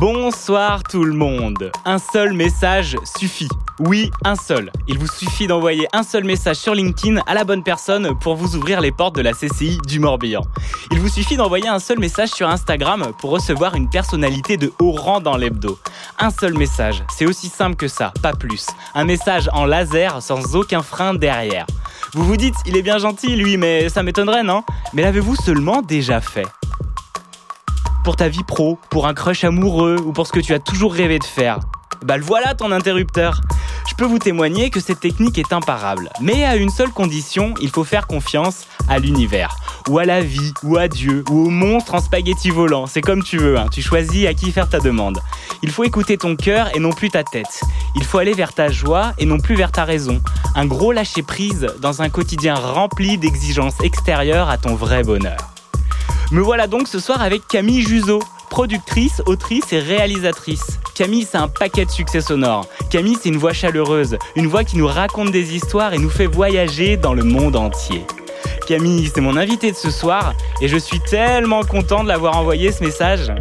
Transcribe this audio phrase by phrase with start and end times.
[0.00, 1.72] Bonsoir tout le monde.
[1.84, 3.48] Un seul message suffit.
[3.80, 4.70] Oui, un seul.
[4.86, 8.54] Il vous suffit d'envoyer un seul message sur LinkedIn à la bonne personne pour vous
[8.54, 10.42] ouvrir les portes de la CCI du Morbihan.
[10.92, 14.92] Il vous suffit d'envoyer un seul message sur Instagram pour recevoir une personnalité de haut
[14.92, 15.76] rang dans l'hebdo.
[16.20, 18.68] Un seul message, c'est aussi simple que ça, pas plus.
[18.94, 21.66] Un message en laser sans aucun frein derrière.
[22.12, 24.62] Vous vous dites, il est bien gentil lui, mais ça m'étonnerait, non?
[24.94, 26.46] Mais l'avez-vous seulement déjà fait?
[28.08, 30.94] Pour ta vie pro, pour un crush amoureux ou pour ce que tu as toujours
[30.94, 31.58] rêvé de faire.
[32.06, 33.42] Bah le voilà ton interrupteur.
[33.86, 37.68] Je peux vous témoigner que cette technique est imparable, mais à une seule condition, il
[37.68, 39.58] faut faire confiance à l'univers,
[39.90, 43.22] ou à la vie, ou à Dieu, ou au monstre en spaghetti volant, c'est comme
[43.22, 43.66] tu veux, hein.
[43.70, 45.20] tu choisis à qui faire ta demande.
[45.62, 47.60] Il faut écouter ton cœur et non plus ta tête.
[47.94, 50.22] Il faut aller vers ta joie et non plus vers ta raison.
[50.54, 55.57] Un gros lâcher prise dans un quotidien rempli d'exigences extérieures à ton vrai bonheur.
[56.30, 58.20] Me voilà donc ce soir avec Camille Juzo,
[58.50, 60.78] productrice, autrice et réalisatrice.
[60.94, 62.66] Camille, c'est un paquet de succès sonores.
[62.90, 66.26] Camille, c'est une voix chaleureuse, une voix qui nous raconte des histoires et nous fait
[66.26, 68.04] voyager dans le monde entier.
[68.66, 72.72] Camille, c'est mon invité de ce soir et je suis tellement content de l'avoir envoyé
[72.72, 73.32] ce message.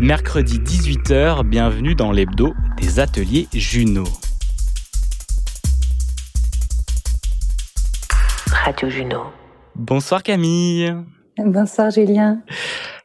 [0.00, 4.02] Mercredi 18h, bienvenue dans l'hebdo des ateliers Juno.
[8.50, 9.41] Radio Juno.
[9.76, 10.94] Bonsoir Camille.
[11.38, 12.40] Bonsoir Julien.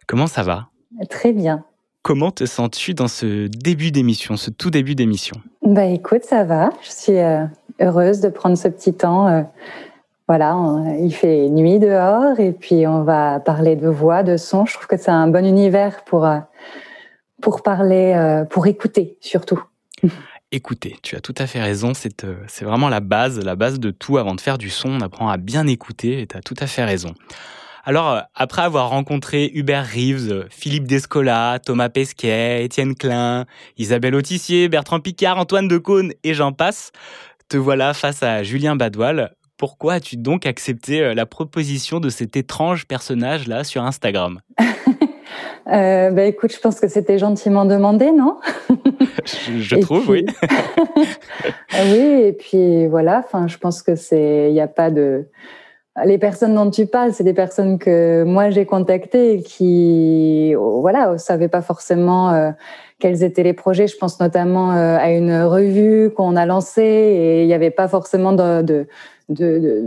[0.07, 0.67] Comment ça va?
[1.09, 1.63] Très bien.
[2.01, 5.35] Comment te sens-tu dans ce début d'émission, ce tout début d'émission?
[5.63, 6.69] Bah écoute, ça va.
[6.81, 7.44] Je suis euh,
[7.81, 9.27] heureuse de prendre ce petit temps.
[9.27, 9.44] euh,
[10.27, 14.66] voilà, on- il fait nuit dehors et puis on va parler de voix, de son.
[14.66, 16.39] Je trouve que c'est un bon univers pour euh,
[17.41, 19.61] pour parler, pour écouter surtout.
[20.53, 23.81] Écoutez, tu as tout à fait raison, c'est euh, c'est vraiment la base, la base
[23.81, 24.18] de tout.
[24.18, 26.68] Avant de faire du son, on apprend à bien écouter et tu as tout à
[26.68, 27.13] fait raison.
[27.84, 33.46] Alors, euh, après avoir rencontré Hubert Reeves, euh, Philippe Descola, Thomas Pesquet, Étienne Klein,
[33.78, 36.94] Isabelle Autissier, Bertrand Picard, Antoine Decaune et j'en passe,
[37.50, 39.36] te voilà face à Julien Badoil.
[39.57, 44.40] Pourquoi as-tu donc accepté la proposition de cet étrange personnage-là sur Instagram?
[45.71, 48.38] Euh, bah écoute, je pense que c'était gentiment demandé, non?
[49.57, 50.25] Je, trouve, puis- oui.
[51.91, 55.25] Oui, et puis voilà, enfin, je pense que c'est, il n'y a pas de.
[56.05, 60.79] Les personnes dont tu parles, c'est des personnes que moi j'ai contactées et qui, oh,
[60.81, 62.51] voilà, ne savaient pas forcément euh,
[62.99, 63.88] quels étaient les projets.
[63.88, 67.88] Je pense notamment euh, à une revue qu'on a lancée et il n'y avait pas
[67.88, 68.88] forcément de, de,
[69.29, 69.83] de,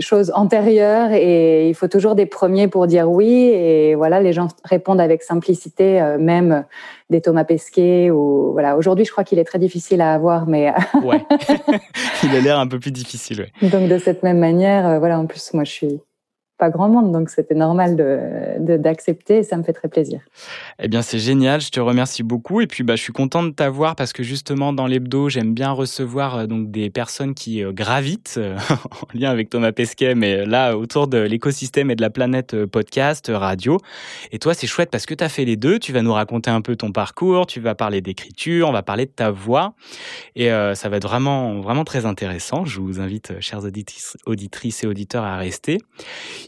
[0.00, 3.50] choses antérieures et il faut toujours des premiers pour dire oui.
[3.52, 6.64] Et voilà, les gens répondent avec simplicité, euh, même
[7.10, 8.76] des Thomas Pesquet ou voilà.
[8.76, 10.72] Aujourd'hui, je crois qu'il est très difficile à avoir, mais
[11.02, 11.24] Ouais.
[12.22, 13.68] Il a l'air un peu plus difficile, ouais.
[13.68, 15.18] donc de cette même manière, euh, voilà.
[15.18, 16.00] En plus, moi, je suis
[16.70, 18.18] grand monde, donc c'était normal de
[18.58, 19.38] de- d'accepter.
[19.38, 20.20] et ça me fait très plaisir.
[20.78, 22.60] Eh bien, c'est génial, je te remercie beaucoup.
[22.60, 25.70] Et puis, bah, je suis content de t'avoir parce que justement, dans l'hebdo, j'aime bien
[25.70, 30.44] recevoir euh, donc des personnes qui euh, gravitent euh, en lien avec Thomas Pesquet, mais
[30.46, 33.78] là, autour de l'écosystème et de la planète podcast, radio.
[34.32, 35.78] Et toi, c'est chouette parce que tu as fait les deux.
[35.78, 39.06] Tu vas nous raconter un peu ton parcours, tu vas parler d'écriture, on va parler
[39.06, 39.74] de ta voix.
[40.36, 42.64] Et ça va être vraiment, vraiment très intéressant.
[42.64, 43.32] Je vous invite,
[43.64, 45.78] auditrices, auditrices et auditeurs, à rester.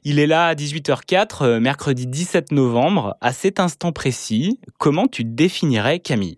[0.06, 3.16] Il est là à 18h04, euh, mercredi 17 novembre.
[3.22, 6.36] À cet instant précis, comment tu définirais Camille?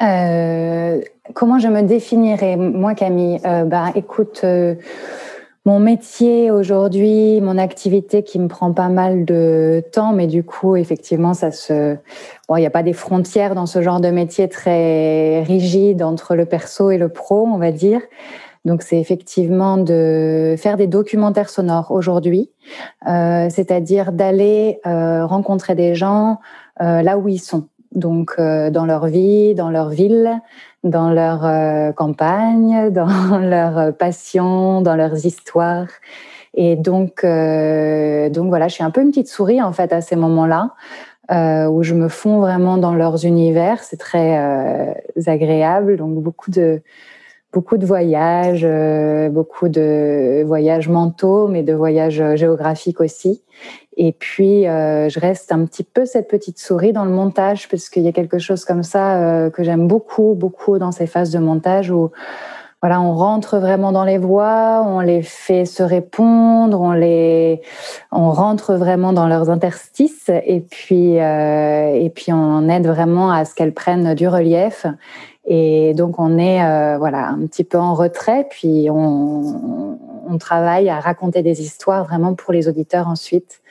[0.00, 1.00] Euh,
[1.34, 3.40] comment je me définirais, moi, Camille?
[3.44, 4.44] Euh, Ben, écoute,
[5.64, 10.76] mon métier aujourd'hui, mon activité qui me prend pas mal de temps, mais du coup,
[10.76, 11.96] effectivement, ça se,
[12.48, 16.36] bon, il n'y a pas des frontières dans ce genre de métier très rigide entre
[16.36, 18.00] le perso et le pro, on va dire.
[18.64, 22.50] Donc, c'est effectivement de faire des documentaires sonores aujourd'hui,
[23.08, 26.38] euh, c'est-à-dire d'aller euh, rencontrer des gens
[26.80, 30.40] euh, là où ils sont donc euh, dans leur vie, dans leur ville,
[30.84, 35.88] dans leur euh, campagne, dans leur passion, dans leurs histoires.
[36.54, 40.00] Et donc, euh, donc voilà, je suis un peu une petite souris en fait à
[40.00, 40.74] ces moments-là.
[41.68, 43.82] où je me fonds vraiment dans leurs univers.
[43.82, 44.94] C'est très
[45.26, 46.80] agréable, donc beaucoup de
[47.52, 48.66] beaucoup de voyages,
[49.32, 53.42] beaucoup de voyages mentaux, mais de voyages géographiques aussi.
[53.96, 58.02] Et puis, je reste un petit peu cette petite souris dans le montage, parce qu'il
[58.02, 61.90] y a quelque chose comme ça que j'aime beaucoup, beaucoup dans ces phases de montage
[61.90, 62.10] où
[62.80, 67.60] voilà, on rentre vraiment dans les voix, on les fait se répondre, on les,
[68.12, 73.44] on rentre vraiment dans leurs interstices et puis euh, et puis on aide vraiment à
[73.44, 74.86] ce qu'elles prennent du relief.
[75.50, 79.98] Et donc on est euh, voilà un petit peu en retrait, puis on,
[80.28, 83.62] on travaille à raconter des histoires vraiment pour les auditeurs ensuite.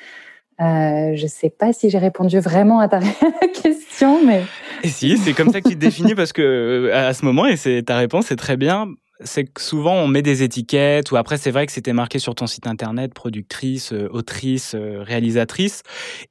[0.60, 3.00] Euh, je sais pas si j'ai répondu vraiment à ta
[3.62, 4.44] question, mais.
[4.84, 7.46] Et si, c'est comme ça que tu te définis parce que euh, à ce moment,
[7.46, 8.88] et c'est ta réponse est très bien
[9.22, 12.36] c'est que souvent on met des étiquettes, ou après c'est vrai que c'était marqué sur
[12.36, 15.84] ton site internet, productrice, euh, autrice, euh, réalisatrice.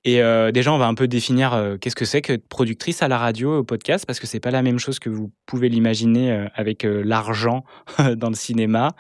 [0.05, 3.19] Et euh, déjà on va un peu définir qu'est-ce que c'est que productrice à la
[3.19, 6.85] radio, au podcast, parce que c'est pas la même chose que vous pouvez l'imaginer avec
[6.85, 7.65] l'argent
[8.17, 8.95] dans le cinéma.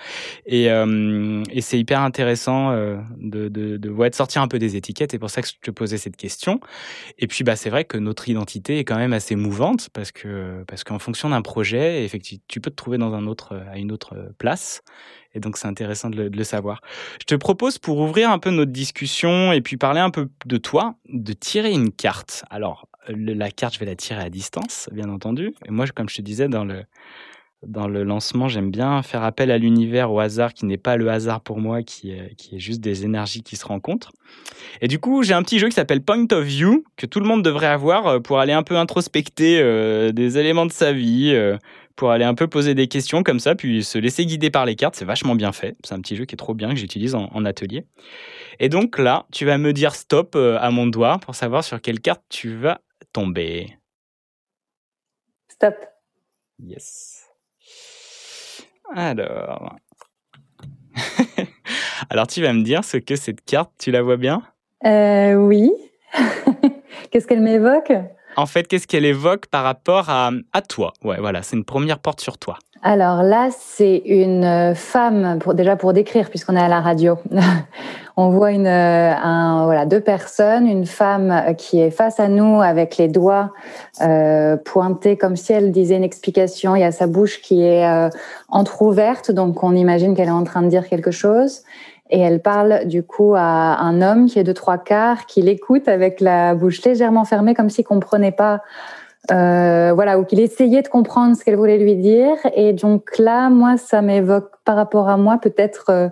[0.46, 0.68] Et,
[1.60, 5.42] c'est hyper intéressant de, de, de, de sortir un peu des étiquettes, et pour ça
[5.42, 6.60] que je te posais cette question.
[7.18, 10.64] Et puis bah, c'est vrai que notre identité est quand même assez mouvante, parce que
[10.68, 14.14] parce qu'en fonction d'un projet, effectivement, tu peux te trouver dans un autre une autre
[14.16, 14.82] euh, place.
[15.34, 16.80] Et donc, c'est intéressant de le, savoir.
[17.20, 20.56] Je te propose, pour ouvrir un peu notre discussion et puis parler un peu de
[20.56, 22.44] toi, de tirer une carte.
[22.48, 25.54] Alors, la carte, je vais la tirer à distance, bien entendu.
[25.66, 26.84] Et moi, comme je te disais dans le,
[27.66, 31.10] dans le lancement, j'aime bien faire appel à l'univers, au hasard, qui n'est pas le
[31.10, 34.12] hasard pour moi, qui est, qui est juste des énergies qui se rencontrent.
[34.80, 37.26] Et du coup, j'ai un petit jeu qui s'appelle Point of View, que tout le
[37.26, 41.32] monde devrait avoir euh, pour aller un peu introspecter euh, des éléments de sa vie,
[41.96, 44.76] pour aller un peu poser des questions comme ça, puis se laisser guider par les
[44.76, 44.94] cartes.
[44.94, 45.76] C'est vachement bien fait.
[45.84, 47.86] C'est un petit jeu qui est trop bien, que j'utilise en, atelier.
[48.60, 51.80] Et donc là, tu vas me dire stop euh, à mon doigt pour savoir sur
[51.80, 52.80] quelle carte tu vas
[53.12, 53.78] tomber.
[55.48, 55.74] Stop.
[56.62, 57.24] Yes.
[58.94, 59.76] Alors.
[62.10, 64.42] Alors tu vas me dire ce que cette carte, tu la vois bien?
[64.84, 65.70] Euh, Oui.
[67.10, 67.92] Qu'est-ce qu'elle m'évoque?
[68.36, 70.30] En fait, qu'est-ce qu'elle évoque par rapport à,
[70.68, 70.92] toi?
[71.02, 72.58] Ouais, voilà, c'est une première porte sur toi.
[72.82, 77.18] Alors là, c'est une femme, pour, déjà pour décrire, puisqu'on est à la radio.
[78.18, 82.96] On voit une, un, voilà, deux personnes, une femme qui est face à nous avec
[82.96, 83.52] les doigts
[84.00, 86.74] euh, pointés comme si elle disait une explication.
[86.76, 88.08] Il y a sa bouche qui est euh,
[88.48, 91.62] entrouverte, donc on imagine qu'elle est en train de dire quelque chose
[92.10, 95.88] et elle parle du coup à un homme qui est de trois quarts, qui l'écoute
[95.88, 98.62] avec la bouche légèrement fermée, comme s'il comprenait pas,
[99.30, 102.36] euh, voilà, ou qu'il essayait de comprendre ce qu'elle voulait lui dire.
[102.54, 105.86] Et donc là, moi, ça m'évoque par rapport à moi peut-être.
[105.90, 106.08] Euh,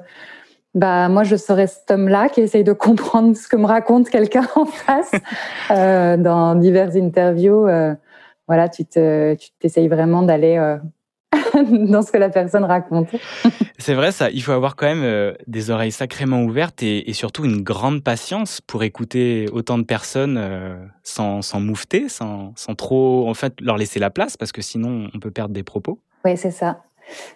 [0.75, 4.43] bah moi je serais cet homme-là qui essaye de comprendre ce que me raconte quelqu'un
[4.57, 5.13] en face
[5.71, 7.69] euh, dans diverses interviews.
[8.49, 10.59] Voilà, tu te, tu t'essayes vraiment d'aller
[11.63, 13.09] dans ce que la personne raconte.
[13.79, 14.31] C'est vrai, ça.
[14.31, 18.61] Il faut avoir quand même euh, des oreilles sacrément ouvertes et, surtout une grande patience
[18.61, 23.77] pour écouter autant de personnes euh, sans, sans moufter, sans, sans trop, en fait, leur
[23.77, 25.99] laisser la place parce que sinon on peut perdre des propos.
[26.25, 26.81] Oui, c'est ça.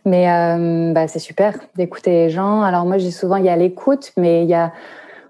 [0.05, 2.63] Mais euh, bah, c'est super d'écouter les gens.
[2.63, 4.73] Alors moi, je dis souvent, il y a l'écoute, mais il y a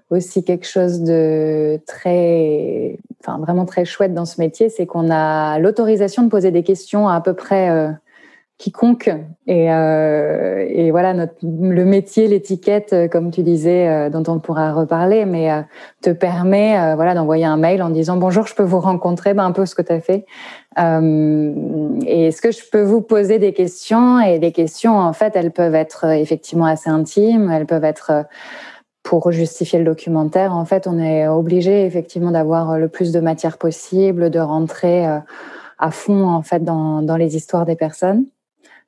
[0.09, 5.59] aussi quelque chose de très, enfin vraiment très chouette dans ce métier, c'est qu'on a
[5.59, 7.69] l'autorisation de poser des questions à à peu près
[8.59, 9.09] quiconque.
[9.47, 14.39] Et, euh, et voilà, notre, le métier, l'étiquette, euh, comme tu disais, euh, dont on
[14.39, 15.61] pourra reparler, mais euh,
[16.01, 19.45] te permet euh, voilà, d'envoyer un mail en disant bonjour, je peux vous rencontrer, ben,
[19.45, 20.25] un peu ce que tu as fait.
[20.77, 24.19] et est-ce que je peux vous poser des questions?
[24.19, 28.25] Et les questions, en fait, elles peuvent être effectivement assez intimes, elles peuvent être
[29.03, 30.53] pour justifier le documentaire.
[30.53, 35.05] En fait, on est obligé effectivement d'avoir le plus de matière possible, de rentrer
[35.77, 38.25] à fond en fait dans, dans les histoires des personnes.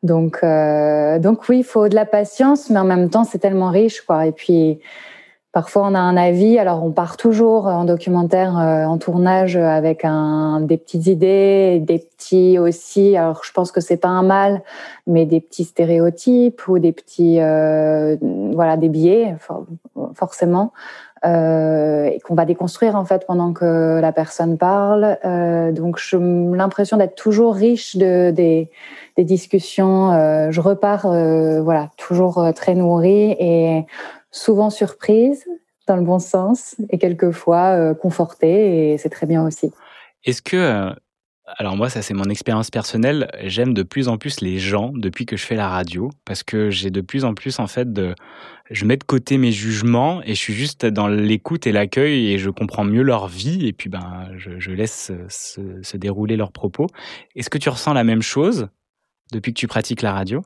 [0.04, 3.70] Donc, euh, donc oui, il faut de la patience, mais en même temps, c'est tellement
[3.70, 4.26] riche, quoi.
[4.26, 4.80] Et puis,
[5.52, 6.58] parfois, on a un avis.
[6.58, 12.00] Alors, on part toujours en documentaire, euh, en tournage, avec un, des petites idées, des
[12.00, 13.16] petits aussi.
[13.16, 14.64] Alors, je pense que c'est pas un mal,
[15.06, 18.18] mais des petits stéréotypes ou des petits, euh,
[18.54, 19.36] voilà, des biais,
[20.16, 20.74] forcément.
[21.24, 25.20] Euh, et qu'on va déconstruire en fait pendant que la personne parle.
[25.24, 28.72] Euh, donc j'ai l'impression d'être toujours riche de, des,
[29.22, 30.12] des discussions.
[30.14, 33.86] Euh, je repars euh, voilà toujours euh, très nourrie et
[34.32, 35.46] souvent surprise
[35.88, 39.72] dans le bon sens et quelquefois confortée et c'est très bien aussi.
[40.24, 40.92] Est-ce que
[41.58, 43.30] Alors moi, ça c'est mon expérience personnelle.
[43.44, 46.70] J'aime de plus en plus les gens depuis que je fais la radio parce que
[46.70, 48.16] j'ai de plus en plus en fait de,
[48.70, 52.38] je mets de côté mes jugements et je suis juste dans l'écoute et l'accueil et
[52.38, 56.88] je comprends mieux leur vie et puis ben je, laisse se, se dérouler leurs propos.
[57.36, 58.70] Est-ce que tu ressens la même chose
[59.32, 60.42] depuis que tu pratiques la radio?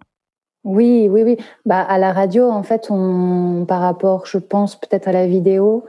[0.63, 1.38] Oui, oui, oui.
[1.65, 5.86] Bah, à la radio, en fait, on, par rapport, je pense, peut-être à la vidéo,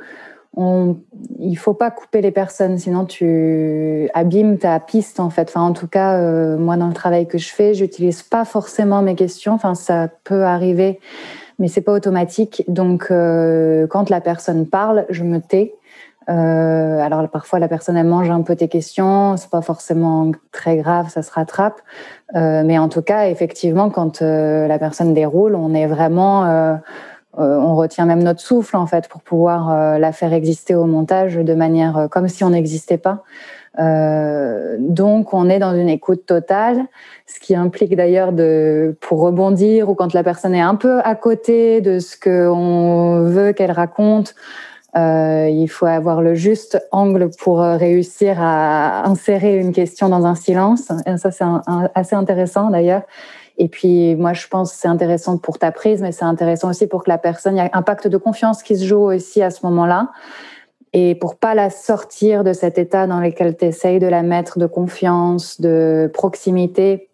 [0.54, 0.96] on,
[1.38, 5.48] il faut pas couper les personnes, sinon tu abîmes ta piste, en fait.
[5.48, 9.00] Enfin, en tout cas, euh, moi, dans le travail que je fais, j'utilise pas forcément
[9.02, 9.54] mes questions.
[9.54, 11.00] Enfin, ça peut arriver,
[11.58, 12.62] mais c'est pas automatique.
[12.68, 15.74] Donc, euh, quand la personne parle, je me tais.
[16.28, 20.76] Euh, alors parfois la personne elle mange un peu tes questions, c'est pas forcément très
[20.76, 21.80] grave, ça se rattrape.
[22.34, 26.74] Euh, mais en tout cas, effectivement, quand euh, la personne déroule, on est vraiment, euh,
[27.38, 31.36] euh, on retient même notre souffle en fait pour pouvoir la faire exister au montage
[31.36, 33.22] de manière comme si on n'existait pas.
[34.78, 36.86] donc on est dans une écoute totale,
[37.26, 41.14] ce qui implique d'ailleurs de, pour rebondir ou quand la personne est un peu à
[41.14, 44.34] côté de ce qu'on veut qu'elle raconte.
[44.96, 50.24] Euh, il faut avoir le juste angle pour euh, réussir à insérer une question dans
[50.24, 50.90] un silence.
[51.06, 51.44] Et ça, c'est
[51.94, 53.02] assez intéressant d'ailleurs.
[53.58, 56.86] Et puis, moi, je pense que c'est intéressant pour ta prise, mais c'est intéressant aussi
[56.86, 59.42] pour que la personne, il y a un pacte de confiance qui se joue aussi
[59.42, 60.10] à ce moment-là.
[60.92, 64.58] Et pour pas la sortir de cet état dans lequel tu essayes de la mettre
[64.58, 67.08] de confiance, de proximité,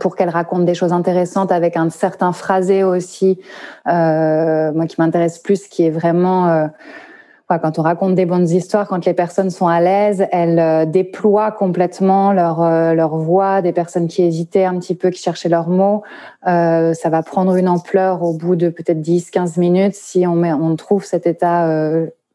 [0.00, 3.40] pour qu'elle raconte des choses intéressantes avec un certain phrasé aussi,
[3.88, 6.66] euh, moi qui m'intéresse plus, qui est vraiment euh,
[7.48, 11.50] quand on raconte des bonnes histoires, quand les personnes sont à l'aise, elles euh, déploient
[11.50, 13.60] complètement leur euh, leur voix.
[13.60, 16.02] Des personnes qui hésitaient un petit peu, qui cherchaient leurs mots,
[16.44, 20.76] ça va prendre une ampleur au bout de peut-être 10-15 minutes si on met, on
[20.76, 21.68] trouve cet état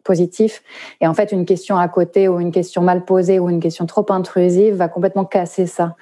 [0.04, 0.64] positif.
[1.00, 3.86] Et en fait, une question à côté ou une question mal posée ou une question
[3.86, 5.96] trop intrusive va complètement casser ça.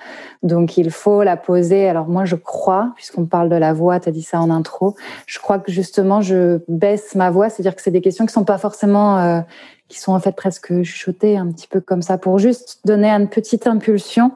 [0.44, 1.88] Donc, il faut la poser.
[1.88, 4.96] Alors, moi, je crois, puisqu'on parle de la voix, tu as dit ça en intro,
[5.26, 7.50] je crois que justement, je baisse ma voix.
[7.50, 9.42] C'est-à-dire que c'est des questions qui sont pas forcément, euh,
[9.88, 13.28] qui sont en fait presque chuchotées, un petit peu comme ça, pour juste donner une
[13.28, 14.32] petite impulsion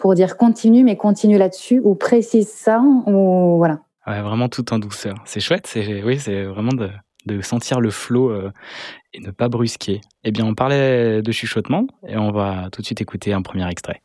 [0.00, 3.80] pour dire continue, mais continue là-dessus, ou précise ça, ou voilà.
[4.06, 5.14] Ouais, vraiment tout en douceur.
[5.26, 6.88] C'est chouette, c'est, oui, c'est vraiment de,
[7.26, 8.52] de sentir le flot euh,
[9.12, 10.00] et ne pas brusquer.
[10.24, 13.68] Eh bien, on parlait de chuchotement et on va tout de suite écouter un premier
[13.68, 14.02] extrait.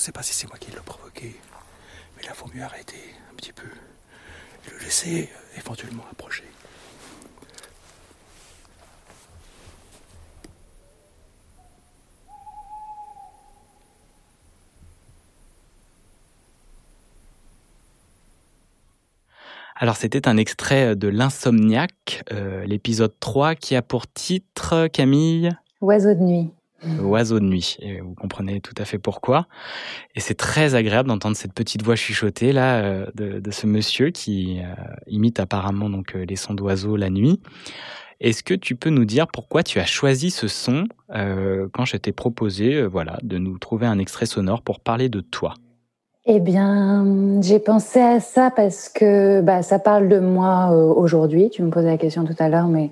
[0.00, 1.36] Sais pas si c'est moi qui l'ai provoqué,
[2.16, 3.66] mais là, vaut mieux arrêter un petit peu
[4.66, 6.44] et le laisser euh, éventuellement approcher.
[19.76, 25.50] Alors c'était un extrait de L'Insomniaque, euh, l'épisode 3 qui a pour titre, Camille?
[25.80, 26.50] Oiseau de nuit
[27.00, 27.76] oiseau de nuit.
[27.80, 29.46] Et vous comprenez tout à fait pourquoi.
[30.14, 34.60] Et c'est très agréable d'entendre cette petite voix chuchotée là euh, de, ce monsieur qui
[34.60, 34.74] euh,
[35.06, 37.40] imite apparemment donc euh, les sons d'oiseaux la nuit.
[38.20, 42.12] Est-ce que tu peux nous dire pourquoi tu as choisi ce son quand je t'ai
[42.12, 45.54] proposé voilà de nous trouver un extrait sonore pour parler de toi?
[46.26, 51.48] Eh bien, j'ai pensé à ça parce que bah, ça parle de moi euh, aujourd'hui.
[51.48, 52.90] Tu me posais la question tout à l'heure, mais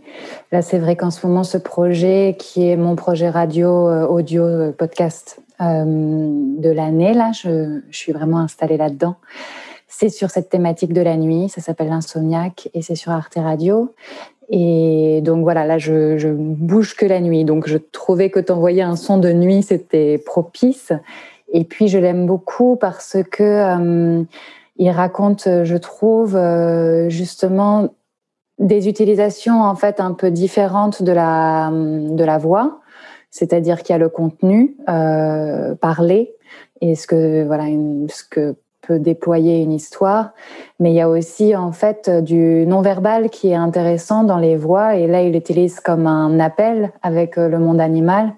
[0.51, 4.45] là, c'est vrai qu'en ce moment, ce projet qui est mon projet radio, euh, audio,
[4.45, 9.17] euh, podcast de l'année, là, je, suis vraiment installée là-dedans.
[9.89, 11.49] c'est sur cette thématique de la nuit.
[11.49, 13.93] Ça s'appelle l'insomniaque et c'est sur Arte Radio.
[14.49, 17.45] Et donc voilà, là, je, je bouge que la nuit.
[17.45, 20.93] Donc je trouvais que t'envoyer un son de nuit, c'était propice.
[21.53, 24.25] Et puis je l'aime beaucoup parce que euh,
[24.77, 27.89] il raconte, je trouve, euh, justement
[28.59, 32.81] des utilisations en fait un peu différentes de la de la voix.
[33.31, 36.35] C'est-à-dire qu'il y a le contenu euh, parlé
[36.81, 37.65] et ce que voilà
[38.09, 40.31] ce que peut déployer une histoire,
[40.81, 44.97] mais il y a aussi en fait du non-verbal qui est intéressant dans les voix
[44.97, 48.33] et là il l'utilise comme un appel avec euh, le monde animal.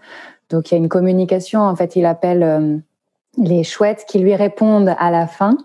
[0.51, 2.83] Donc il y a une communication en fait, il appelle
[3.39, 5.57] les chouettes qui lui répondent à la fin.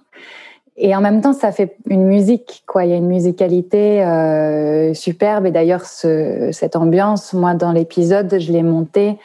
[0.77, 2.83] Et en même temps, ça fait une musique, quoi.
[2.83, 5.45] Il y a une musicalité euh, superbe.
[5.45, 9.17] Et d'ailleurs, ce, cette ambiance, moi, dans l'épisode, je l'ai montée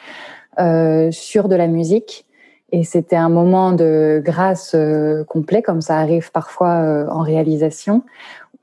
[0.59, 2.25] euh, sur de la musique.
[2.71, 8.03] Et c'était un moment de grâce euh, complet, comme ça arrive parfois euh, en réalisation,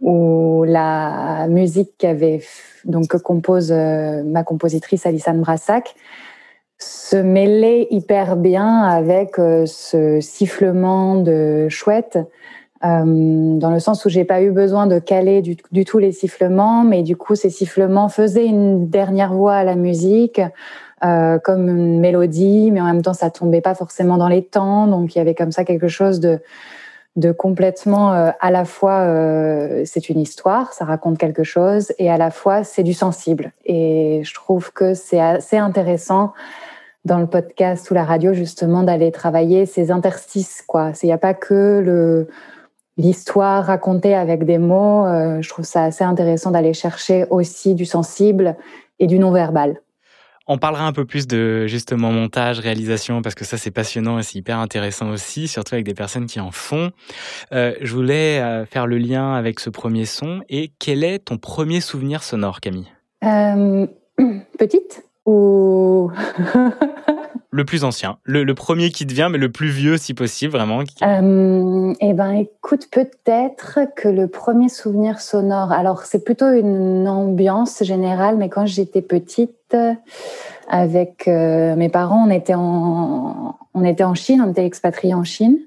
[0.00, 2.40] où la musique qu'avait
[2.84, 5.94] donc que compose euh, ma compositrice Alissane Brassac
[6.78, 12.18] se mêlait hyper bien avec ce sifflement de chouette.
[12.82, 17.02] dans le sens où j'ai pas eu besoin de caler du, tout les sifflements, mais
[17.02, 20.40] du coup ces sifflements faisaient une dernière voix à la musique,
[21.04, 24.88] euh, comme une mélodie, mais en même temps, ça tombait pas forcément dans les temps.
[24.88, 26.40] Donc, il y avait comme ça quelque chose de,
[27.14, 32.10] de complètement, euh, à la fois, euh, c'est une histoire, ça raconte quelque chose, et
[32.10, 33.52] à la fois, c'est du sensible.
[33.64, 36.32] Et je trouve que c'est assez intéressant
[37.08, 40.92] dans le podcast ou la radio, justement, d'aller travailler ces interstices, quoi.
[41.02, 42.28] Il n'y a pas que le,
[42.96, 45.06] l'histoire racontée avec des mots.
[45.06, 48.56] Euh, je trouve ça assez intéressant d'aller chercher aussi du sensible
[49.00, 49.80] et du non-verbal.
[50.50, 54.22] On parlera un peu plus de justement montage, réalisation, parce que ça c'est passionnant et
[54.22, 56.90] c'est hyper intéressant aussi, surtout avec des personnes qui en font.
[57.52, 60.40] Euh, je voulais euh, faire le lien avec ce premier son.
[60.48, 62.90] Et quel est ton premier souvenir sonore, Camille?
[63.24, 63.86] Euh,
[64.58, 66.10] Petite ou
[67.50, 70.52] Le plus ancien, le, le, premier qui te vient, mais le plus vieux si possible,
[70.52, 70.80] vraiment.
[71.02, 75.72] Euh, eh ben, écoute, peut-être que le premier souvenir sonore.
[75.72, 79.74] Alors, c'est plutôt une ambiance générale, mais quand j'étais petite,
[80.68, 85.24] avec euh, mes parents, on était en, on était en Chine, on était expatriés en
[85.24, 85.58] Chine,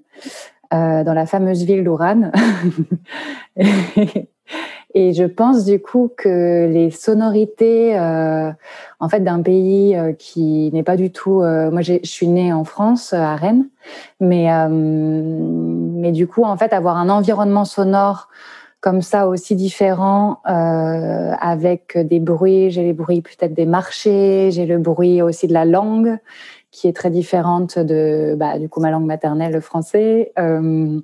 [0.73, 2.31] euh, dans la fameuse ville d'Uran.
[3.57, 4.29] Et
[4.95, 8.51] je pense du coup que les sonorités, euh,
[8.99, 11.41] en fait, d'un pays euh, qui n'est pas du tout.
[11.41, 13.67] Euh, moi, je suis née en France, à Rennes,
[14.19, 18.29] mais euh, mais du coup, en fait, avoir un environnement sonore
[18.81, 22.71] comme ça aussi différent, euh, avec des bruits.
[22.71, 26.17] J'ai les bruits peut-être des marchés, j'ai le bruit aussi de la langue
[26.71, 30.31] qui est très différente de bah, du coup ma langue maternelle, le français.
[30.39, 30.99] Euh,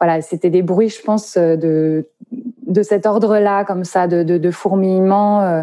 [0.00, 2.08] voilà, c'était des bruits, je pense, de
[2.66, 5.62] de cet ordre-là, comme ça, de, de, de fourmillement, euh,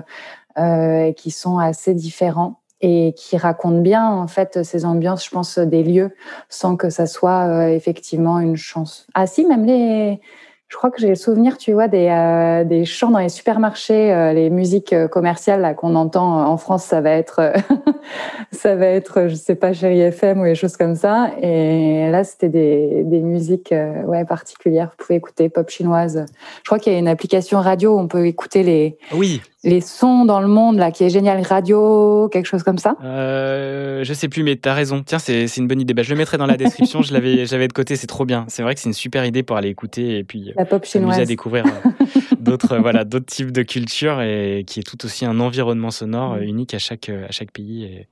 [0.57, 5.59] euh, qui sont assez différents et qui racontent bien en fait ces ambiances, je pense,
[5.59, 6.15] des lieux,
[6.47, 9.07] sans que ça soit euh, effectivement une chance.
[9.13, 10.21] Ah si, même les
[10.69, 14.13] je crois que j'ai le souvenir, tu vois, des, euh, des chants dans les supermarchés,
[14.13, 17.53] euh, les musiques euh, commerciales qu'on entend en France, ça va être,
[18.51, 21.31] ça va être, je sais pas, Chérie FM ou des choses comme ça.
[21.41, 23.73] Et là, c'était des, des musiques
[24.05, 24.91] ouais particulières.
[24.91, 26.25] Vous pouvez écouter pop chinoise.
[26.63, 29.41] Je crois qu'il y a une application radio où on peut écouter les, oui.
[29.63, 32.95] les sons dans le monde là qui est génial radio quelque chose comme ça.
[33.03, 35.01] Euh, je sais plus mais t'as raison.
[35.03, 35.95] Tiens c'est une bonne idée.
[35.95, 37.01] Bah, je le mettrai dans la description.
[37.01, 37.95] Je l'avais j'avais de côté.
[37.95, 38.45] C'est trop bien.
[38.49, 41.25] C'est vrai que c'est une super idée pour aller écouter et puis la pop à
[41.25, 41.89] découvrir euh,
[42.39, 46.43] d'autres voilà d'autres types de culture et qui est tout aussi un environnement sonore mm.
[46.43, 48.07] unique à chaque à chaque pays et,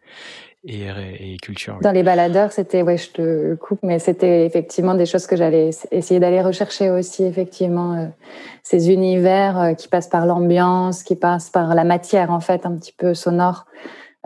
[0.68, 1.76] et, et, culture.
[1.76, 1.84] Oui.
[1.84, 5.70] Dans les baladeurs, c'était, ouais, je te coupe, mais c'était effectivement des choses que j'allais
[5.92, 8.06] essayer d'aller rechercher aussi, effectivement, euh,
[8.64, 12.76] ces univers euh, qui passent par l'ambiance, qui passent par la matière, en fait, un
[12.76, 13.66] petit peu sonore,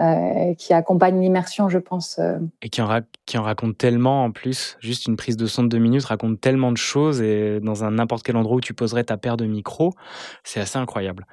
[0.02, 2.18] euh, qui accompagne l'immersion, je pense.
[2.18, 2.40] Euh.
[2.64, 5.78] Et qui en, qui raconte tellement, en plus, juste une prise de son de deux
[5.78, 9.18] minutes raconte tellement de choses, et dans un n'importe quel endroit où tu poserais ta
[9.18, 9.94] paire de micros,
[10.44, 11.28] c'est assez incroyable.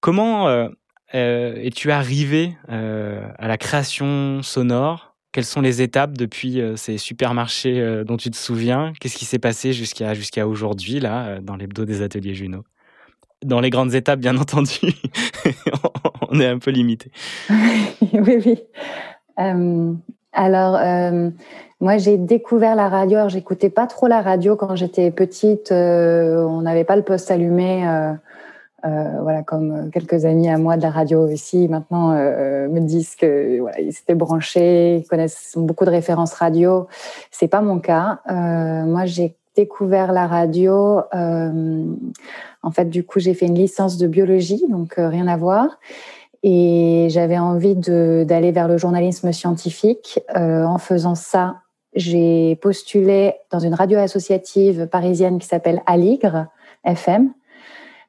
[0.00, 0.68] Comment euh,
[1.14, 5.14] es-tu arrivé à la création sonore?
[5.30, 8.92] Quelles sont les étapes depuis ces supermarchés dont tu te souviens?
[9.00, 12.64] Qu'est-ce qui s'est passé jusqu'à jusqu'à aujourd'hui, là, dans l'hebdo des ateliers Juno
[13.44, 14.92] Dans les grandes étapes, bien entendu,
[16.32, 17.10] on est un peu limité.
[17.50, 18.62] oui, oui.
[19.38, 19.92] Euh,
[20.32, 21.30] alors, euh,
[21.80, 23.18] moi, j'ai découvert la radio.
[23.18, 25.72] Alors, j'écoutais pas trop la radio quand j'étais petite.
[25.72, 27.86] Euh, on n'avait pas le poste allumé.
[28.84, 33.80] Voilà, comme quelques amis à moi de la radio aussi, maintenant me disent que voilà,
[33.80, 36.88] ils s'étaient branchés, ils connaissent beaucoup de références radio.
[37.30, 38.18] C'est pas mon cas.
[38.28, 44.64] Moi, j'ai découvert la radio, en fait, du coup, j'ai fait une licence de biologie,
[44.68, 45.78] donc rien à voir.
[46.42, 50.20] Et j'avais envie d'aller vers le journalisme scientifique.
[50.34, 51.56] en faisant ça,
[51.94, 56.46] j'ai postulé dans une radio associative parisienne qui s'appelle Aligre
[56.84, 57.32] FM.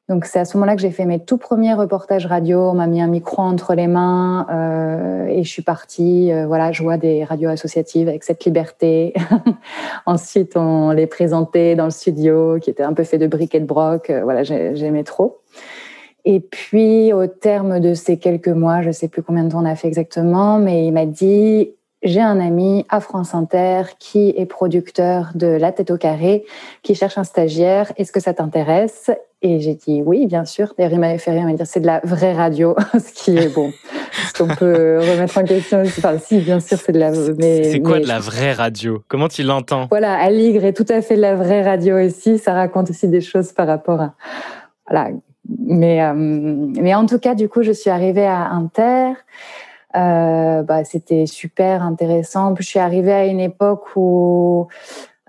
[0.09, 2.69] Donc c'est à ce moment-là que j'ai fait mes tout premiers reportages radio.
[2.69, 6.31] On m'a mis un micro entre les mains euh, et je suis partie.
[6.31, 9.13] Euh, voilà, je vois des radios associatives avec cette liberté.
[10.05, 13.61] Ensuite, on les présentait dans le studio, qui était un peu fait de briques et
[13.61, 14.09] de broc.
[14.09, 15.39] Euh, voilà, j'aimais trop.
[16.25, 19.65] Et puis, au terme de ces quelques mois, je sais plus combien de temps on
[19.65, 21.71] a fait exactement, mais il m'a dit
[22.03, 26.43] j'ai un ami à France Inter qui est producteur de La Tête au Carré,
[26.81, 27.93] qui cherche un stagiaire.
[27.95, 29.09] Est-ce que ça t'intéresse?
[29.41, 30.73] Et j'ai dit oui, bien sûr.
[30.77, 33.37] D'ailleurs, il m'avait fait rire, il m'a dit c'est de la vraie radio, ce qui
[33.37, 33.71] est bon.
[34.11, 35.81] ce qu'on peut remettre en question?
[35.81, 37.13] Enfin, si, bien sûr, c'est de la.
[37.13, 39.01] C'est quoi de la vraie radio?
[39.07, 39.87] Comment tu l'entends?
[39.89, 42.37] Voilà, Aligre est tout à fait de la vraie radio aussi.
[42.37, 44.13] Ça raconte aussi des choses par rapport à.
[44.89, 45.11] Voilà.
[45.49, 49.13] Mais, euh, mais en tout cas, du coup, je suis arrivée à Inter.
[49.95, 52.55] Euh, bah, c'était super intéressant.
[52.57, 54.67] Je suis arrivée à une époque où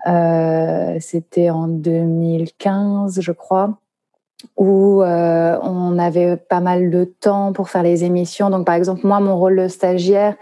[0.07, 3.77] euh, c'était en 2015, je crois,
[4.57, 8.49] où on avait pas mal de temps pour faire les émissions.
[8.49, 10.35] Donc, par exemple, moi, mon rôle de stagiaire,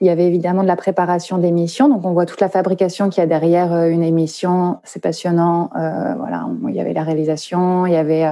[0.00, 1.88] il y avait évidemment de la préparation d'émissions.
[1.88, 4.78] Donc, on voit toute la fabrication qu'il y a derrière une émission.
[4.84, 5.70] C'est passionnant.
[5.72, 8.28] Voilà, il y avait la réalisation, il y avait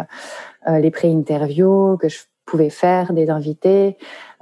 [0.67, 3.97] les pré-interviews que je pouvais faire, des invités.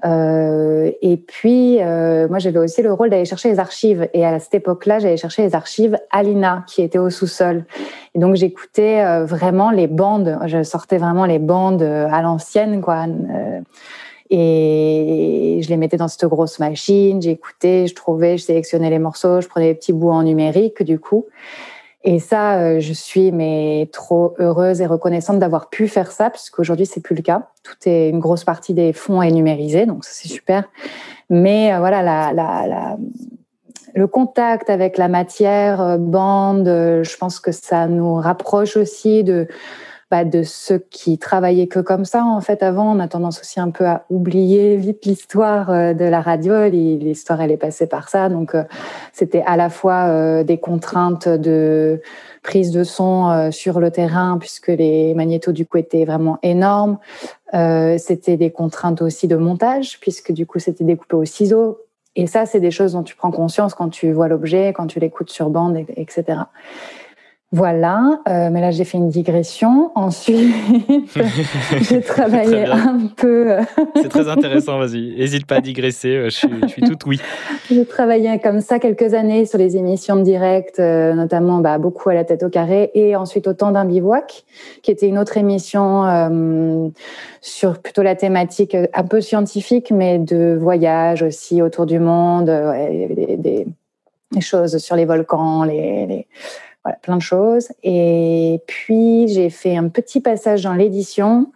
[0.04, 4.08] Euh, et puis, euh, moi, j'avais aussi le rôle d'aller chercher les archives.
[4.14, 7.64] Et à cette époque-là, j'allais chercher les archives Alina, qui était au sous-sol.
[8.14, 10.38] Et donc, j'écoutais euh, vraiment les bandes.
[10.46, 13.06] Je sortais vraiment les bandes euh, à l'ancienne, quoi.
[13.06, 13.60] Euh,
[14.32, 17.20] et je les mettais dans cette grosse machine.
[17.20, 21.00] J'écoutais, je trouvais, je sélectionnais les morceaux, je prenais les petits bouts en numérique, du
[21.00, 21.26] coup.
[22.02, 26.86] Et ça, euh, je suis mais trop heureuse et reconnaissante d'avoir pu faire ça, puisqu'aujourd'hui
[26.86, 27.48] c'est plus le cas.
[27.62, 30.64] Tout est une grosse partie des fonds est numérisée, donc c'est super.
[31.28, 32.96] Mais euh, voilà, la, la, la,
[33.94, 39.46] le contact avec la matière euh, bande, je pense que ça nous rapproche aussi de
[40.10, 42.24] bah, de ceux qui travaillaient que comme ça.
[42.24, 46.04] En fait, avant, on a tendance aussi un peu à oublier vite l'histoire euh, de
[46.04, 46.68] la radio.
[46.68, 48.28] L'histoire, elle est passée par ça.
[48.28, 48.64] Donc, euh,
[49.12, 52.02] c'était à la fois euh, des contraintes de
[52.42, 56.98] prise de son sur le terrain, puisque les magnétos, du coup, étaient vraiment énormes.
[57.52, 61.78] c'était des contraintes aussi de montage, puisque du coup, c'était découpé au ciseau.
[62.16, 65.00] Et ça, c'est des choses dont tu prends conscience quand tu vois l'objet, quand tu
[65.00, 66.24] l'écoutes sur bande, etc.
[67.52, 69.90] Voilà, euh, mais là j'ai fait une digression.
[69.96, 70.54] Ensuite,
[71.80, 73.50] j'ai travaillé un peu.
[73.50, 73.62] Euh,
[73.96, 75.16] C'est très intéressant, vas-y.
[75.16, 77.20] N'hésite pas à digresser, euh, je suis, je suis toute oui.
[77.68, 82.08] J'ai travaillé comme ça quelques années sur les émissions de direct, euh, notamment bah, beaucoup
[82.10, 84.44] à la tête au carré, et ensuite au temps d'un bivouac,
[84.84, 86.88] qui était une autre émission euh,
[87.40, 93.08] sur plutôt la thématique un peu scientifique, mais de voyage aussi autour du monde, ouais,
[93.12, 93.66] des, des,
[94.30, 96.26] des, choses sur les volcans, les, les
[96.84, 97.68] voilà, plein de choses.
[97.82, 101.52] Et puis, j'ai fait un petit passage dans l'édition,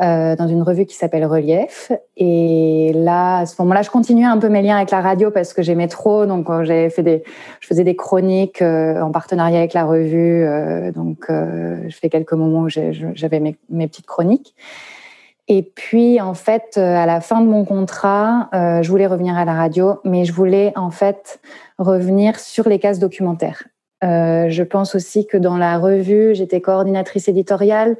[0.00, 1.90] euh, dans une revue qui s'appelle Relief.
[2.16, 5.52] Et là, à ce moment-là, je continuais un peu mes liens avec la radio parce
[5.52, 6.26] que j'aimais trop.
[6.26, 7.24] Donc, euh, j'avais fait des,
[7.60, 10.44] je faisais des chroniques euh, en partenariat avec la revue.
[10.44, 14.54] Euh, donc, euh, je fais quelques moments où j'avais mes, mes, petites chroniques.
[15.48, 19.54] Et puis, en fait, à la fin de mon contrat, je voulais revenir à la
[19.54, 21.40] radio, mais je voulais en fait
[21.78, 23.64] revenir sur les cases documentaires.
[24.02, 27.96] Euh, je pense aussi que dans la revue, j'étais coordinatrice éditoriale.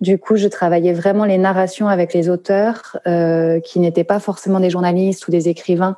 [0.00, 4.60] Du coup, je travaillais vraiment les narrations avec les auteurs euh, qui n'étaient pas forcément
[4.60, 5.96] des journalistes ou des écrivains.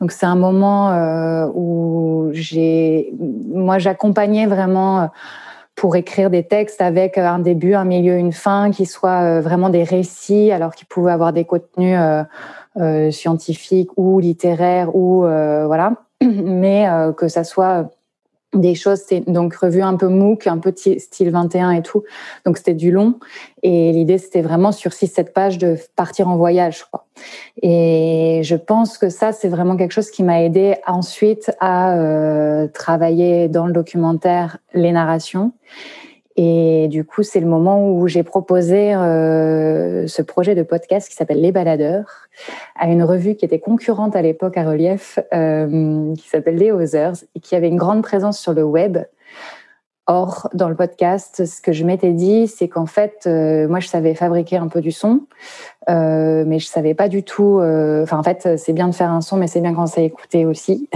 [0.00, 5.06] Donc, c'est un moment euh, où j'ai, moi, j'accompagnais vraiment euh,
[5.74, 9.70] pour écrire des textes avec un début, un milieu, une fin, qui soient euh, vraiment
[9.70, 11.98] des récits, alors qu'ils pouvaient avoir des contenus
[12.76, 17.90] euh, scientifiques ou littéraires ou voilà, mais que ça soit
[18.52, 22.02] des choses, c'est donc revue un peu MOOC, un peu style 21 et tout.
[22.44, 23.14] Donc c'était du long.
[23.62, 26.84] Et l'idée, c'était vraiment sur 6-7 pages de partir en voyage.
[26.90, 27.06] Quoi.
[27.62, 32.66] Et je pense que ça, c'est vraiment quelque chose qui m'a aidé ensuite à euh,
[32.68, 35.52] travailler dans le documentaire les narrations.
[36.36, 41.16] Et du coup, c'est le moment où j'ai proposé euh, ce projet de podcast qui
[41.16, 42.28] s'appelle Les Baladeurs
[42.78, 47.24] à une revue qui était concurrente à l'époque à Relief, euh, qui s'appelle Les Others,
[47.34, 48.98] et qui avait une grande présence sur le web.
[50.06, 53.86] Or, dans le podcast, ce que je m'étais dit, c'est qu'en fait, euh, moi, je
[53.86, 55.26] savais fabriquer un peu du son,
[55.88, 57.60] mais je savais pas du tout.
[57.60, 60.46] Enfin, en fait, c'est bien de faire un son, mais c'est bien quand c'est écouté
[60.46, 60.88] aussi.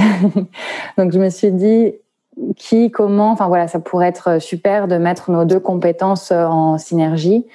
[0.98, 1.94] Donc, je me suis dit,
[2.56, 7.46] qui, comment, enfin voilà, ça pourrait être super de mettre nos deux compétences en synergie.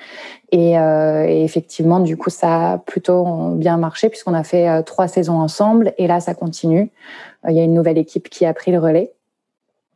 [0.52, 5.39] Et, et effectivement, du coup, ça a plutôt bien marché puisqu'on a fait trois saisons
[5.39, 5.94] ensemble.
[5.98, 6.92] Et là, ça continue.
[7.48, 9.12] Il y a une nouvelle équipe qui a pris le relais.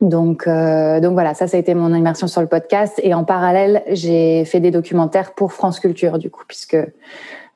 [0.00, 3.00] Donc, euh, donc voilà, ça, ça a été mon immersion sur le podcast.
[3.02, 6.76] Et en parallèle, j'ai fait des documentaires pour France Culture, du coup, puisque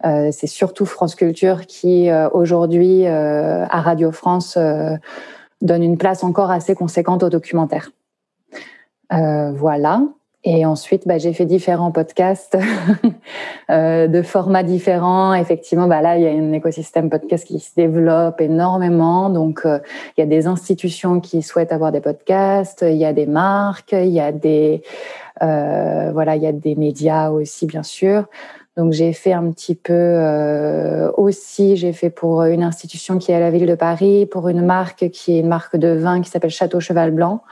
[0.04, 4.96] euh, c'est surtout France Culture qui, euh, aujourd'hui, euh, à Radio France, euh,
[5.60, 7.90] donne une place encore assez conséquente aux documentaires.
[9.10, 10.02] voilà.
[10.44, 12.56] Et ensuite, bah, j'ai fait différents podcasts
[13.70, 15.34] euh, de formats différents.
[15.34, 19.30] Effectivement, bah, là, il y a un écosystème podcast qui se développe énormément.
[19.30, 19.80] Donc, euh,
[20.16, 23.92] il y a des institutions qui souhaitent avoir des podcasts, il y a des marques,
[23.92, 24.82] il y a des,
[25.42, 28.24] euh, voilà, il y a des médias aussi, bien sûr.
[28.78, 33.34] Donc, j'ai fait un petit peu euh, aussi, j'ai fait pour une institution qui est
[33.34, 36.30] à la ville de Paris, pour une marque qui est une marque de vin qui
[36.30, 37.42] s'appelle Château Cheval Blanc.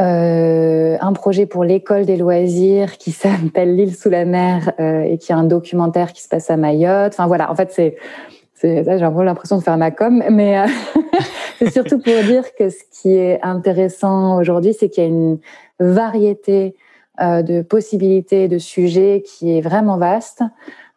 [0.00, 5.18] Euh, un projet pour l'école des loisirs qui s'appelle L'île sous la mer euh, et
[5.18, 7.14] qui est un documentaire qui se passe à Mayotte.
[7.14, 7.96] Enfin voilà, en fait c'est
[8.62, 10.64] j'ai un peu l'impression de faire ma com, mais
[11.58, 15.38] c'est surtout pour dire que ce qui est intéressant aujourd'hui, c'est qu'il y a une
[15.80, 16.76] variété
[17.18, 20.42] de possibilités, de sujets qui est vraiment vaste.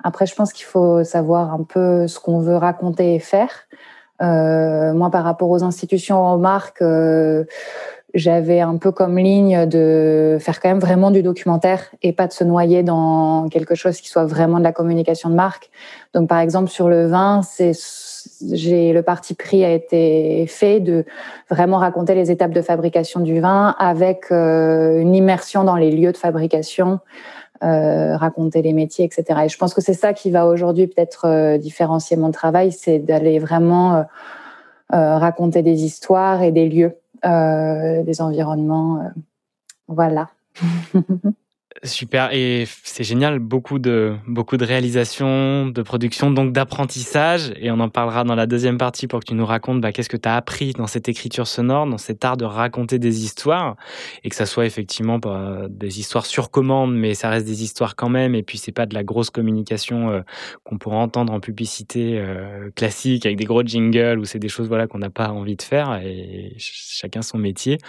[0.04, 3.50] Après, je pense qu'il faut savoir un peu ce qu'on veut raconter et faire.
[4.22, 7.46] Euh, moi, par rapport aux institutions, aux marques, euh,
[8.14, 12.34] j'avais un peu comme ligne de faire quand même vraiment du documentaire et pas de
[12.34, 15.72] se noyer dans quelque chose qui soit vraiment de la communication de marque.
[16.14, 17.74] Donc, par exemple, sur le vin, c'est
[18.52, 21.06] j'ai le parti pris a été fait de
[21.50, 26.12] vraiment raconter les étapes de fabrication du vin avec euh, une immersion dans les lieux
[26.12, 27.00] de fabrication,
[27.64, 29.42] euh, raconter les métiers, etc.
[29.46, 33.00] Et je pense que c'est ça qui va aujourd'hui peut-être euh, différencier mon travail, c'est
[33.00, 34.06] d'aller vraiment
[34.90, 39.10] raconter des histoires et des lieux des environnements.
[39.88, 40.30] Voilà.
[41.84, 42.32] Super.
[42.32, 47.54] Et c'est génial, beaucoup de beaucoup de réalisations, de production, donc d'apprentissage.
[47.56, 50.10] Et on en parlera dans la deuxième partie pour que tu nous racontes bah, qu'est-ce
[50.10, 53.78] que tu as appris dans cette écriture sonore, dans cet art de raconter des histoires.
[54.24, 55.20] Et que ça soit effectivement
[55.70, 58.36] des histoires sur commande mais ça reste des histoires quand même.
[58.36, 60.22] Et puis c'est pas de la grosse communication euh,
[60.64, 64.68] qu'on pourrait entendre en publicité euh, classique avec des gros jingles ou c'est des choses
[64.68, 66.00] voilà qu'on n'a pas envie de faire.
[66.04, 67.80] Et chacun son métier.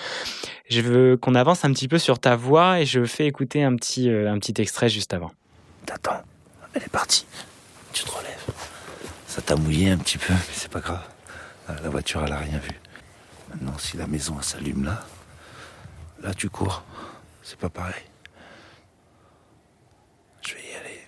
[0.71, 3.77] Je veux qu'on avance un petit peu sur ta voix et je fais écouter un
[3.77, 5.33] petit, euh, un petit extrait juste avant.
[5.87, 6.23] T'attends,
[6.75, 7.27] elle est partie.
[7.93, 8.45] Tu te relèves.
[9.27, 11.03] Ça t'a mouillé un petit peu, mais c'est pas grave.
[11.69, 12.71] Ah, La voiture, elle a rien vu.
[13.49, 15.05] Maintenant, si la maison s'allume là,
[16.23, 16.83] là tu cours.
[17.43, 18.03] C'est pas pareil.
[20.47, 21.01] Je vais y aller.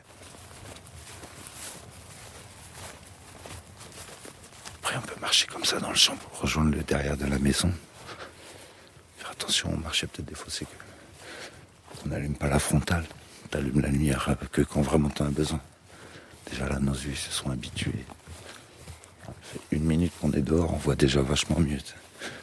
[4.83, 7.73] Après, on peut marcher comme ça dans le champ rejoindre le derrière de la maison.
[9.19, 10.71] Faire attention, on marchait peut-être des fois, c'est que
[12.05, 13.05] on n'allume pas la frontale.
[13.51, 15.61] T'allumes la lumière que quand vraiment t'en as besoin.
[16.51, 18.05] Déjà là, nos yeux se sont habitués.
[19.25, 21.79] Ça fait une minute qu'on est dehors, on voit déjà vachement mieux.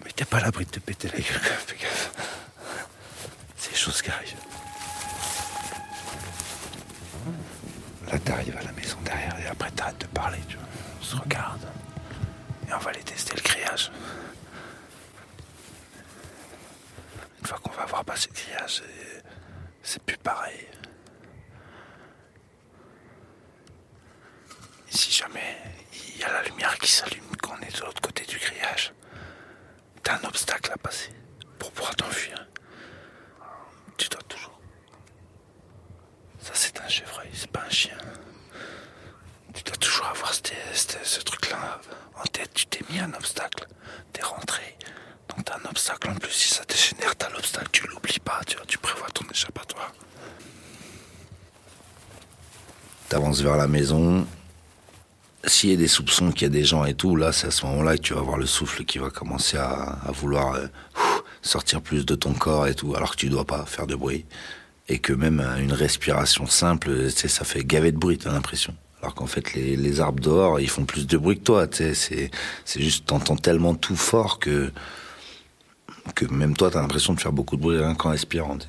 [0.05, 1.23] Mais t'es pas l'abri de te péter la gueule,
[1.67, 2.11] fais gaffe.
[3.57, 4.35] C'est des choses qui arrivent.
[8.11, 10.65] Là, t'arrives à la maison derrière et après t'arrêtes de parler, tu vois.
[10.99, 11.61] On se regarde.
[12.67, 13.91] Et on va aller tester le grillage.
[17.41, 18.81] Une fois qu'on va avoir passé le grillage,
[19.83, 20.67] c'est plus pareil.
[24.89, 25.57] Si jamais
[25.93, 28.93] il y a la lumière qui s'allume quand on est de l'autre côté du grillage,
[30.03, 31.11] t'as un obstacle à passer
[31.57, 32.47] pour pouvoir t'enfuir.
[33.97, 34.59] Tu dois toujours.
[36.41, 37.97] Ça, c'est un chevreuil, c'est pas un chien.
[39.53, 41.79] Tu dois toujours avoir ce truc-là
[42.15, 42.53] en tête.
[42.53, 43.67] Tu t'es mis un obstacle,
[44.13, 44.77] t'es rentré.
[45.45, 46.31] T'as un obstacle en plus.
[46.31, 48.41] Si ça dégénère, t'as l'obstacle, tu l'oublies pas.
[48.45, 49.93] Tu, vois, tu prévois ton échappatoire.
[53.09, 54.25] T'avances vers la maison.
[55.45, 57.51] S'il y a des soupçons qu'il y a des gens et tout, là, c'est à
[57.51, 60.67] ce moment-là que tu vas avoir le souffle qui va commencer à, vouloir euh,
[61.41, 64.25] sortir plus de ton corps et tout, alors que tu dois pas faire de bruit.
[64.87, 68.75] Et que même euh, une respiration simple, ça fait gaver de bruit, t'as l'impression.
[69.01, 72.29] Alors qu'en fait, les, arbres dehors, ils font plus de bruit que toi, tu sais.
[72.65, 74.71] C'est juste, t'entends tellement tout fort que,
[76.15, 78.57] que même toi, t'as l'impression de faire beaucoup de bruit rien qu'en respirant.
[78.57, 78.67] tu.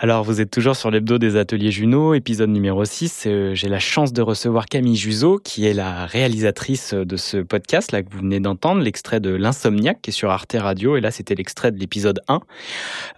[0.00, 3.24] Alors, vous êtes toujours sur l'hebdo des ateliers Juno, épisode numéro 6.
[3.26, 7.90] Euh, J'ai la chance de recevoir Camille Juzo, qui est la réalisatrice de ce podcast,
[7.90, 10.96] là, que vous venez d'entendre, l'extrait de L'Insomniaque, qui est sur Arte Radio.
[10.96, 12.40] Et là, c'était l'extrait de l'épisode 1,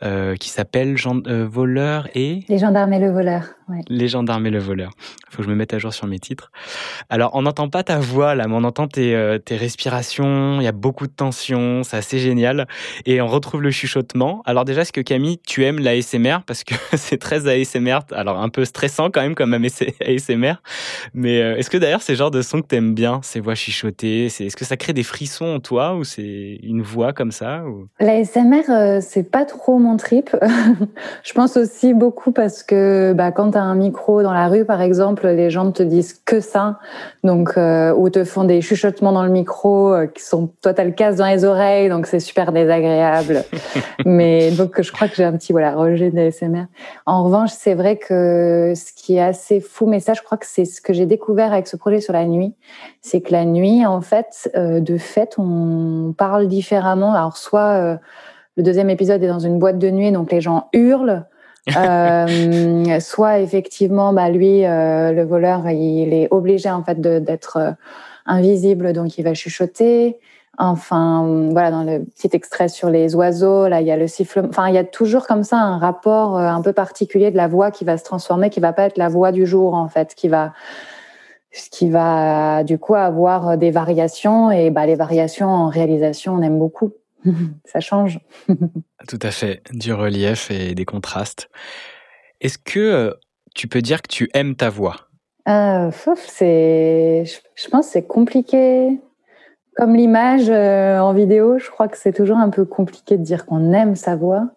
[0.03, 2.45] euh, qui s'appelle euh, Voleur et...
[2.49, 3.45] Les gendarmes et le voleur.
[3.89, 4.91] Les gendarmes et le voleur.
[4.99, 6.51] Il faut que je me mette à jour sur mes titres.
[7.09, 10.61] Alors, on n'entend pas ta voix là, mais on entend tes, euh, tes respirations.
[10.61, 12.67] Il y a beaucoup de tension, c'est assez génial.
[13.07, 14.43] Et on retrouve le chuchotement.
[14.47, 18.49] Alors déjà, est-ce que Camille, tu aimes l'ASMR Parce que c'est très ASMR, alors un
[18.49, 20.55] peu stressant quand même comme ASMR.
[21.15, 23.41] Mais euh, est-ce que d'ailleurs, c'est le genre de son que tu aimes bien, ces
[23.41, 27.33] voix chuchotées Est-ce que ça crée des frissons en toi ou c'est une voix comme
[27.33, 27.87] ça ou...
[28.01, 30.35] L'ASMR, euh, c'est pas trop mon trip.
[31.25, 34.65] je pense aussi beaucoup parce que bah, quand tu as un micro dans la rue,
[34.65, 36.79] par exemple, les gens ne te disent que ça.
[37.23, 40.85] Donc, euh, ou te font des chuchotements dans le micro euh, qui sont, toi, t'as
[40.85, 43.45] le casque dans les oreilles, donc c'est super désagréable.
[44.05, 46.65] Mais donc, je crois que j'ai un petit voilà rejet d'ASMR.
[47.07, 50.47] En revanche, c'est vrai que ce qui est assez fou, mais ça, je crois que
[50.47, 52.55] c'est ce que j'ai découvert avec ce projet sur la nuit,
[53.03, 57.13] c'est que la nuit, en fait, euh, de fait, on parle différemment.
[57.13, 57.99] Alors, soit
[58.57, 61.25] le deuxième épisode est dans une boîte de nuit, donc les gens hurlent.
[61.77, 67.73] Euh, soit effectivement, bah lui, euh, le voleur, il est obligé en fait d'être euh,
[68.27, 70.19] invisible, donc il va chuchoter.
[70.59, 74.49] Enfin, voilà, dans le petit extrait sur les oiseaux, là, il y a le sifflement.
[74.51, 77.49] Enfin, il y a toujours comme ça un rapport euh, un peu particulier de la
[77.49, 80.15] voix qui va se transformer, qui va pas être la voix du jour en fait,
[80.15, 80.53] qui va
[81.73, 86.59] qui va du coup avoir des variations et bah les variations en réalisation on aime
[86.59, 86.93] beaucoup.
[87.65, 88.21] ça change.
[89.09, 91.49] Tout à fait, du relief et des contrastes.
[92.41, 93.15] Est-ce que euh,
[93.55, 95.11] tu peux dire que tu aimes ta voix?
[95.49, 99.01] Euh, c'est, je, pense que c'est compliqué.
[99.77, 103.47] Comme l'image euh, en vidéo, je crois que c'est toujours un peu compliqué de dire
[103.47, 104.49] qu'on aime sa voix.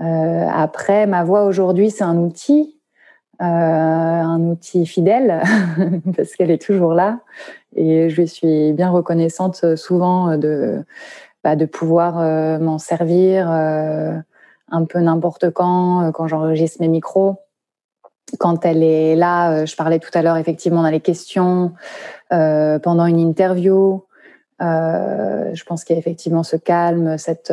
[0.00, 2.78] Euh, après, ma voix aujourd'hui, c'est un outil,
[3.38, 5.42] un outil fidèle,
[6.16, 7.20] parce qu'elle est toujours là.
[7.74, 10.84] Et je suis bien reconnaissante souvent de,
[11.44, 14.16] bah, de pouvoir euh, m'en servir euh,
[14.70, 17.40] un peu n'importe quand, euh, quand j'enregistre mes micros.
[18.38, 21.72] Quand elle est là, je parlais tout à l'heure effectivement dans les questions,
[22.30, 24.04] pendant une interview.
[24.58, 27.52] je pense qu'il y a effectivement ce calme, cette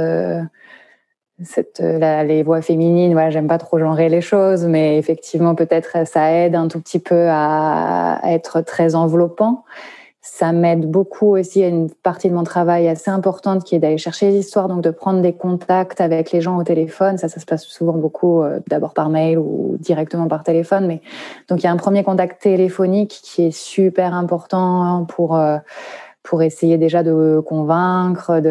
[1.81, 6.55] les voix féminines, voilà, j'aime pas trop genrer les choses, mais effectivement, peut-être ça aide
[6.55, 9.65] un tout petit peu à être très enveloppant.
[10.21, 13.97] Ça m'aide beaucoup aussi à une partie de mon travail assez importante qui est d'aller
[13.97, 17.17] chercher les histoires, donc de prendre des contacts avec les gens au téléphone.
[17.17, 20.87] Ça, ça se passe souvent beaucoup euh, d'abord par mail ou directement par téléphone.
[20.87, 21.01] Mais
[21.47, 25.57] donc il y a un premier contact téléphonique qui est super important pour euh,
[26.23, 28.41] pour essayer déjà de convaincre.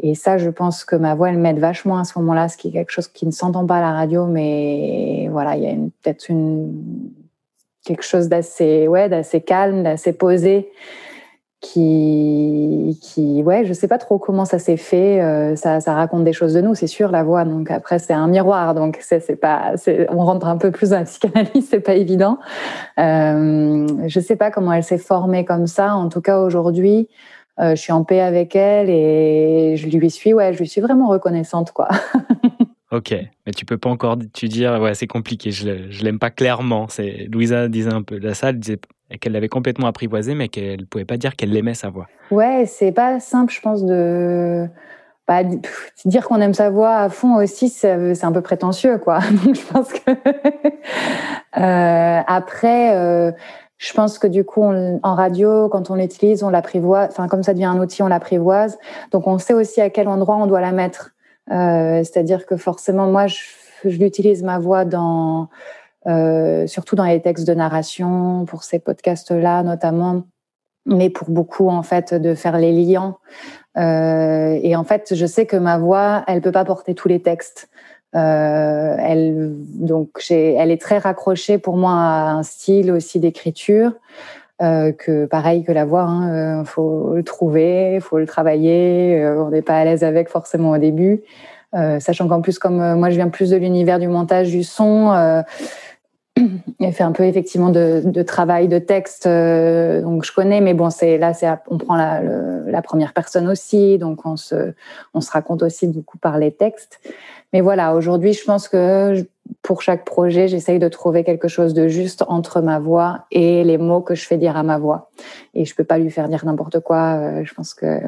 [0.00, 2.68] Et ça, je pense que ma voix, elle m'aide vachement à ce moment-là, ce qui
[2.68, 5.74] est quelque chose qui ne s'entend pas à la radio, mais voilà, il y a
[6.02, 6.72] peut-être une
[7.88, 10.70] quelque chose d'assez ouais, d'assez calme, d'assez posé
[11.60, 15.20] qui, qui, ouais, je sais pas trop comment ça s'est fait.
[15.20, 17.44] Euh, ça, ça raconte des choses de nous, c'est sûr, la voix.
[17.44, 18.74] Donc après, c'est un miroir.
[18.74, 19.72] Donc c'est, pas,
[20.10, 22.38] on rentre un peu plus dans la psychanalyse, c'est pas évident.
[23.00, 25.96] Euh, je sais pas comment elle s'est formée comme ça.
[25.96, 27.08] En tout cas, aujourd'hui,
[27.58, 30.80] euh, je suis en paix avec elle et je lui suis, ouais, je lui suis
[30.80, 31.88] vraiment reconnaissante, quoi.
[32.90, 33.14] Ok,
[33.46, 36.86] mais tu peux pas encore tu dire ouais c'est compliqué, je, je l'aime pas clairement.
[36.88, 38.78] C'est Louisa disait un peu de ça, elle disait
[39.20, 42.06] qu'elle l'avait complètement apprivoisé, mais qu'elle pouvait pas dire qu'elle aimait sa voix.
[42.30, 44.66] Ouais, c'est pas simple, je pense de
[45.26, 45.42] bah,
[46.06, 49.20] dire qu'on aime sa voix à fond aussi, c'est un peu prétentieux quoi.
[49.44, 50.10] Donc je pense que
[51.58, 52.96] euh, après.
[52.96, 53.32] Euh,
[53.78, 57.10] je pense que du coup, en radio, quand on l'utilise, on l'apprivoise.
[57.10, 58.76] Enfin, comme ça devient un outil, on l'apprivoise.
[59.12, 61.12] Donc, on sait aussi à quel endroit on doit la mettre.
[61.50, 63.38] Euh, c'est-à-dire que forcément, moi, je,
[63.84, 65.48] l'utilise ma voix dans,
[66.06, 70.24] euh, surtout dans les textes de narration, pour ces podcasts-là notamment,
[70.84, 73.16] mais pour beaucoup en fait de faire les liens.
[73.76, 77.22] Euh, et en fait, je sais que ma voix, elle peut pas porter tous les
[77.22, 77.68] textes.
[78.14, 83.92] Elle, donc, elle est très raccrochée pour moi à un style aussi d'écriture.
[84.60, 89.22] Euh, que pareil que la voix, hein, euh, faut le trouver, il faut le travailler.
[89.22, 91.22] Euh, on n'est pas à l'aise avec forcément au début,
[91.72, 95.44] sachant qu'en plus comme moi je viens plus de l'univers du montage du son,
[96.80, 101.18] il fait un peu effectivement de, travail de texte, donc je connais, mais bon c'est
[101.18, 104.72] là c'est on prend la, première personne aussi, donc on se
[105.30, 107.00] raconte aussi beaucoup par les textes.
[107.52, 109.26] Mais voilà, aujourd'hui je pense que
[109.62, 113.78] pour chaque projet, j'essaye de trouver quelque chose de juste entre ma voix et les
[113.78, 115.10] mots que je fais dire à ma voix.
[115.54, 117.14] Et je peux pas lui faire dire n'importe quoi.
[117.14, 118.00] Euh, je pense que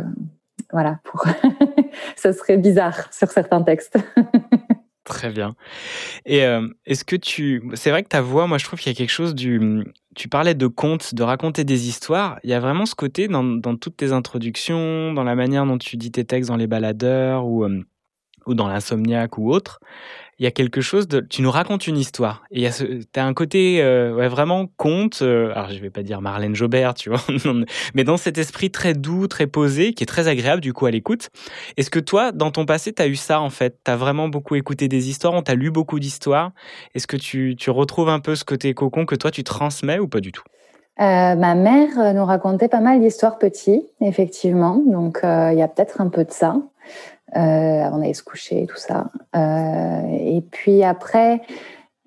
[0.72, 1.24] voilà, pour
[2.16, 3.99] ça serait bizarre sur certains textes.
[5.05, 5.55] Très bien.
[6.24, 8.95] Et euh, est-ce que tu, c'est vrai que ta voix, moi, je trouve qu'il y
[8.95, 9.82] a quelque chose du,
[10.14, 12.38] tu parlais de contes, de raconter des histoires.
[12.45, 15.97] Il y a vraiment ce côté dans, toutes tes introductions, dans la manière dont tu
[15.97, 17.82] dis tes textes dans les baladeurs ou euh,
[18.51, 19.80] ou dans l'insomniaque ou autre
[20.40, 21.20] il y a quelque chose de.
[21.20, 22.44] Tu nous racontes une histoire.
[22.51, 25.20] Et tu as un côté euh, vraiment conte.
[25.20, 27.20] Euh, alors, je vais pas dire Marlène Jobert, tu vois,
[27.94, 30.90] mais dans cet esprit très doux, très posé, qui est très agréable du coup à
[30.90, 31.28] l'écoute.
[31.76, 33.76] Est-ce que toi, dans ton passé, tu as eu ça en fait?
[33.84, 36.53] Tu as vraiment beaucoup écouté des histoires, on t'a lu beaucoup d'histoires?
[36.94, 40.20] Est-ce que tu, retrouves un peu ce côté cocon que toi, tu transmets ou pas
[40.20, 40.42] du tout?
[41.01, 44.82] Euh, ma mère nous racontait pas mal d'histoires petits, effectivement.
[44.86, 46.57] Donc, il y a peut-être un peu de ça
[47.33, 49.07] avant d'aller se coucher, tout ça.
[49.37, 51.41] Euh, et puis après,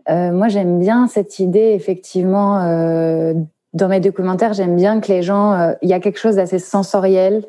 [0.09, 3.33] euh, moi j'aime bien cette idée, effectivement, euh,
[3.73, 6.59] dans mes documentaires, j'aime bien que les gens, euh, il y a quelque chose d'assez
[6.59, 7.45] sensoriel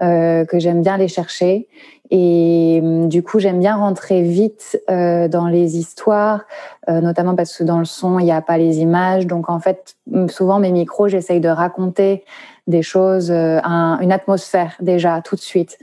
[0.00, 1.66] que j'aime bien aller chercher.
[2.12, 6.44] Et du coup, j'aime bien rentrer vite dans les histoires,
[6.86, 9.26] notamment parce que dans le son, il n'y a pas les images.
[9.26, 9.96] Donc en fait,
[10.28, 12.24] souvent mes micros, j'essaye de raconter
[12.68, 15.78] des choses, un, une atmosphère déjà tout de suite.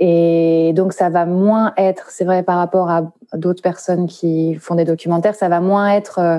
[0.00, 4.74] Et donc, ça va moins être, c'est vrai par rapport à d'autres personnes qui font
[4.74, 6.18] des documentaires, ça va moins être.
[6.18, 6.38] Euh,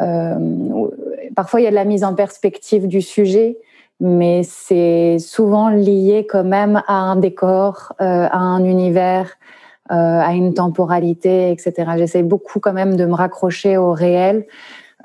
[0.00, 0.88] euh,
[1.36, 3.58] parfois, il y a de la mise en perspective du sujet,
[4.00, 9.36] mais c'est souvent lié quand même à un décor, euh, à un univers,
[9.88, 11.92] à une temporalité, etc.
[11.96, 14.44] J'essaie beaucoup quand même de me raccrocher au réel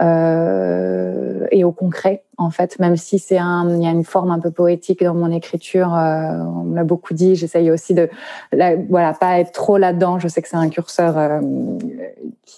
[0.01, 4.31] euh, et au concret en fait, même si c'est un, il y a une forme
[4.31, 5.93] un peu poétique dans mon écriture.
[5.93, 7.35] Euh, on me l'a beaucoup dit.
[7.35, 8.09] J'essaye aussi de,
[8.89, 10.17] voilà, pas être trop là-dedans.
[10.17, 11.39] Je sais que c'est un curseur euh,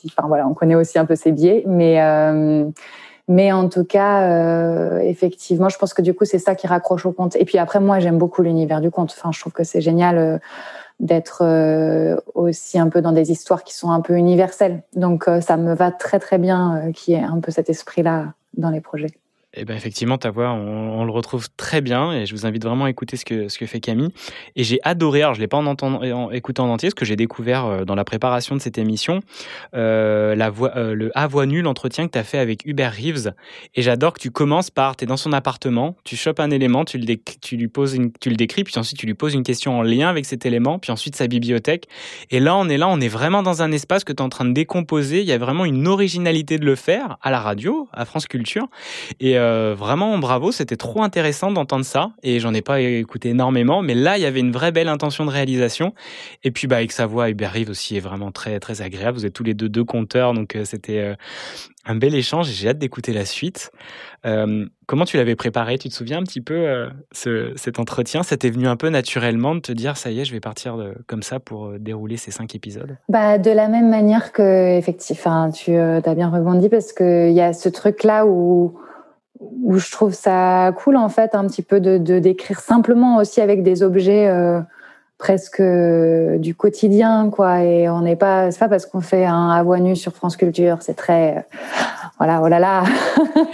[0.05, 1.99] enfin voilà, on connaît aussi un peu ses biais, mais
[3.29, 7.13] mais en tout cas, effectivement, je pense que du coup, c'est ça qui raccroche au
[7.13, 7.37] conte.
[7.37, 9.15] Et puis après, moi, j'aime beaucoup l'univers du conte.
[9.17, 10.41] Enfin, je trouve que c'est génial
[10.99, 14.83] d'être euh, aussi un peu dans des histoires qui sont un peu universelles.
[14.95, 18.69] Donc, ça me va très très bien qu'il y ait un peu cet esprit-là dans
[18.69, 19.11] les projets.
[19.55, 22.85] Eh ben effectivement, ta voix, on, le retrouve très bien et je vous invite vraiment
[22.85, 24.09] à écouter ce que, ce que fait Camille.
[24.55, 27.15] Et j'ai adoré, alors je l'ai pas en, en écoutant en entier, ce que j'ai
[27.15, 29.19] découvert euh, dans la préparation de cette émission,
[29.75, 32.93] euh, la voix, euh, le à voix nulle l'entretien que tu as fait avec Hubert
[32.93, 33.33] Reeves.
[33.75, 36.83] Et j'adore que tu commences par, tu es dans son appartement, tu chopes un élément,
[36.83, 39.43] tu le, tu lui poses une, tu le décris, puis ensuite tu lui poses une
[39.43, 41.87] question en lien avec cet élément, puis ensuite sa bibliothèque.
[42.31, 44.29] Et là, on est là, on est vraiment dans un espace que tu es en
[44.29, 45.21] train de décomposer.
[45.21, 48.67] Il y a vraiment une originalité de le faire à la radio, à France Culture.
[49.19, 49.37] Et
[49.77, 54.17] vraiment bravo, c'était trop intéressant d'entendre ça et j'en ai pas écouté énormément, mais là
[54.17, 55.93] il y avait une vraie belle intention de réalisation
[56.43, 59.17] et puis bah avec sa voix Hubert Rive aussi est vraiment très très agréable.
[59.17, 61.15] Vous êtes tous les deux deux conteurs donc euh, c'était euh,
[61.85, 63.71] un bel échange j'ai hâte d'écouter la suite.
[64.23, 65.77] comment tu l'avais préparé?
[65.77, 68.23] Tu te souviens un petit peu ce, cet entretien?
[68.23, 70.77] C'était venu un peu naturellement de te dire ça y est, je vais partir
[71.07, 72.97] comme ça pour dérouler ces cinq épisodes?
[73.09, 77.51] Bah, De la même manière que, effectivement, tu as bien rebondi parce qu'il y a
[77.51, 78.77] ce truc-là où
[79.63, 83.41] où je trouve ça cool en fait un petit peu de, de d'écrire simplement aussi
[83.41, 84.59] avec des objets euh,
[85.17, 89.63] presque du quotidien quoi et on n'est pas c'est pas parce qu'on fait un à
[89.63, 91.45] voix nue sur France Culture c'est très
[92.19, 92.83] voilà, oh là là.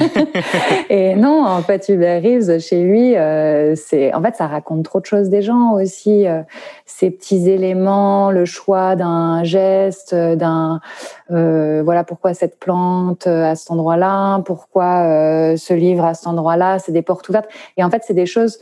[0.90, 5.00] et non, en fait, Hubert Reeves, chez lui, euh, c'est, en fait, ça raconte trop
[5.00, 6.28] de choses des gens aussi.
[6.28, 6.42] Euh,
[6.86, 10.82] ces petits éléments, le choix d'un geste, d'un,
[11.32, 16.92] euh, voilà, pourquoi cette plante à cet endroit-là, pourquoi ce livre à cet endroit-là, c'est
[16.92, 17.50] des portes ouvertes.
[17.78, 18.60] Et en fait, c'est des choses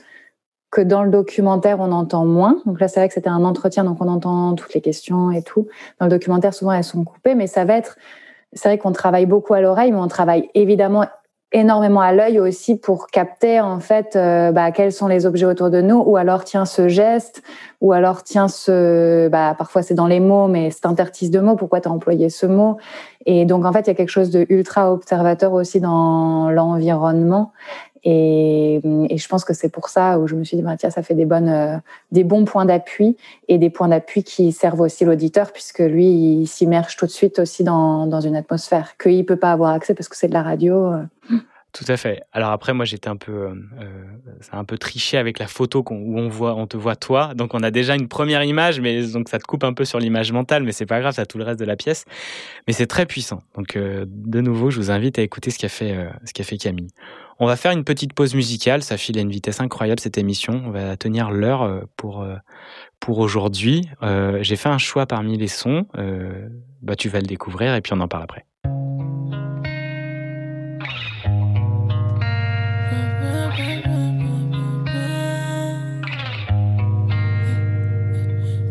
[0.69, 2.61] que dans le documentaire, on entend moins.
[2.65, 5.41] Donc là, c'est vrai que c'était un entretien, donc on entend toutes les questions et
[5.41, 5.67] tout.
[5.99, 7.97] Dans le documentaire, souvent, elles sont coupées, mais ça va être
[8.53, 11.05] c'est vrai qu'on travaille beaucoup à l'oreille, mais on travaille évidemment
[11.53, 15.69] énormément à l'œil aussi pour capter en fait euh, bah, quels sont les objets autour
[15.69, 16.03] de nous.
[16.05, 17.41] Ou alors tiens ce geste.
[17.79, 21.55] Ou alors tiens ce bah, parfois c'est dans les mots mais c'est intertice de mots.
[21.55, 22.77] Pourquoi tu as employé ce mot?
[23.25, 27.53] Et donc en fait il y a quelque chose de ultra observateur aussi dans l'environnement
[28.09, 28.79] et,
[29.09, 31.03] et, je pense que c'est pour ça où je me suis dit, bah, tiens, ça
[31.03, 31.77] fait euh,
[32.13, 33.17] des bons points d'appui
[33.49, 37.37] et des points d'appui qui servent aussi l'auditeur, puisque lui, il s'immerge tout de suite
[37.37, 40.41] aussi dans, une atmosphère qu'il ne peut pas avoir accès parce que c'est de la
[40.41, 40.93] radio.
[40.93, 41.03] Euh.
[41.73, 42.21] Tout à fait.
[42.31, 44.05] Alors après, moi, j'étais un peu, euh, euh
[44.53, 47.33] un peu triché avec la photo où on te voit toi.
[47.35, 49.99] Donc on a déjà une première image, mais donc ça te coupe un peu sur
[49.99, 52.05] l'image mentale, mais c'est pas grave, ça tout le reste de la pièce.
[52.67, 53.43] Mais c'est très puissant.
[53.55, 56.87] Donc de nouveau, je vous invite à écouter ce qu'a fait, ce qu'a fait Camille.
[57.39, 58.81] On va faire une petite pause musicale.
[58.81, 60.63] Ça file à une vitesse incroyable cette émission.
[60.65, 62.35] On va tenir l'heure euh, pour euh,
[62.99, 63.87] pour aujourd'hui.
[64.01, 65.85] Euh, j'ai fait un choix parmi les sons.
[66.81, 68.45] bah tu vas le découvrir et puis on en parle après.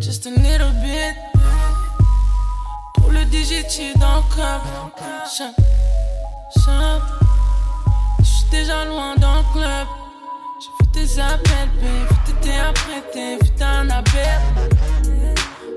[0.01, 1.27] Just a little bit
[8.61, 9.87] déjà loin dans le club.
[10.61, 12.09] J'ai vu tes appels, babe.
[12.11, 14.41] Vu t'étais apprêté, vu t'as un appel.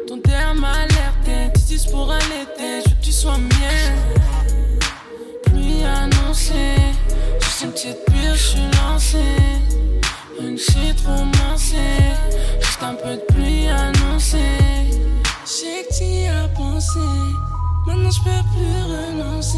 [0.08, 1.60] Ton terme m'a alerté.
[1.80, 4.00] Valise pour été, je veux que tu sois mienne.
[5.46, 6.76] Pluie annoncée,
[7.40, 9.24] juste une petite pire, je suis lancé.
[10.42, 12.16] Une shit romancée,
[12.60, 14.38] juste un peu de pluie annoncée.
[15.46, 17.00] J'ai que t'y as pensé,
[17.86, 19.58] maintenant je peux plus renoncer.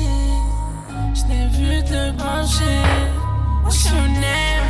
[1.14, 2.82] Je t'ai vu te pencher,
[3.64, 4.64] passionnaire.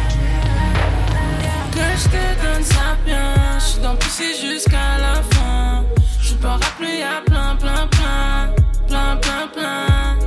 [1.71, 5.83] Que je te donne ça bien, je suis dans pousser jusqu'à la fin.
[6.21, 8.53] Je peux rappeler, y'a plein, plein, plein,
[8.87, 10.17] plein, plein, plein.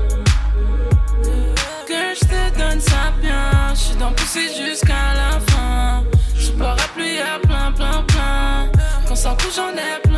[1.89, 6.05] Que je te donne ça bien, je suis dans pousser jusqu'à la fin.
[6.37, 8.71] Je peux rappeler, y'a plein, plein, plein.
[9.07, 10.14] Quand ça couche, j'en ai plein.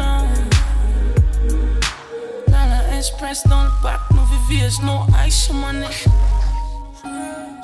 [3.06, 5.86] La express, dans le parc, nos VVS, no ice sur mon nez.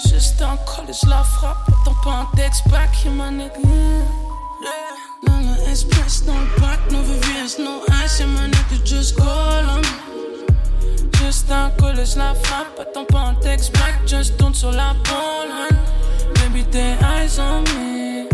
[0.06, 3.12] Juste en college, la frappe, attends pas un texte back, yeah.
[5.26, 9.68] Dans la express, dans le parc, no VVS, no ice, yeah, my nigga, just call
[9.68, 9.82] 'em.
[11.18, 15.76] Juste un college, la frappe, attends pas un texte back, just tourne sur la pole,
[16.34, 18.28] Baby, tes eyes on me,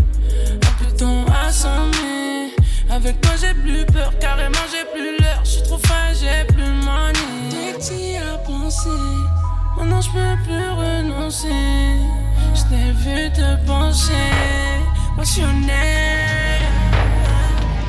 [0.63, 2.58] appuie ton ass on me.
[2.99, 5.41] Avec toi, j'ai plus peur, carrément, j'ai plus l'heure.
[5.45, 7.13] Je suis trop fan, j'ai plus money.
[7.49, 8.89] Dès que t'y as pensé,
[9.77, 11.95] maintenant je peux plus renoncer.
[12.57, 14.35] Je t'ai vu te pencher,
[15.17, 16.59] passionné.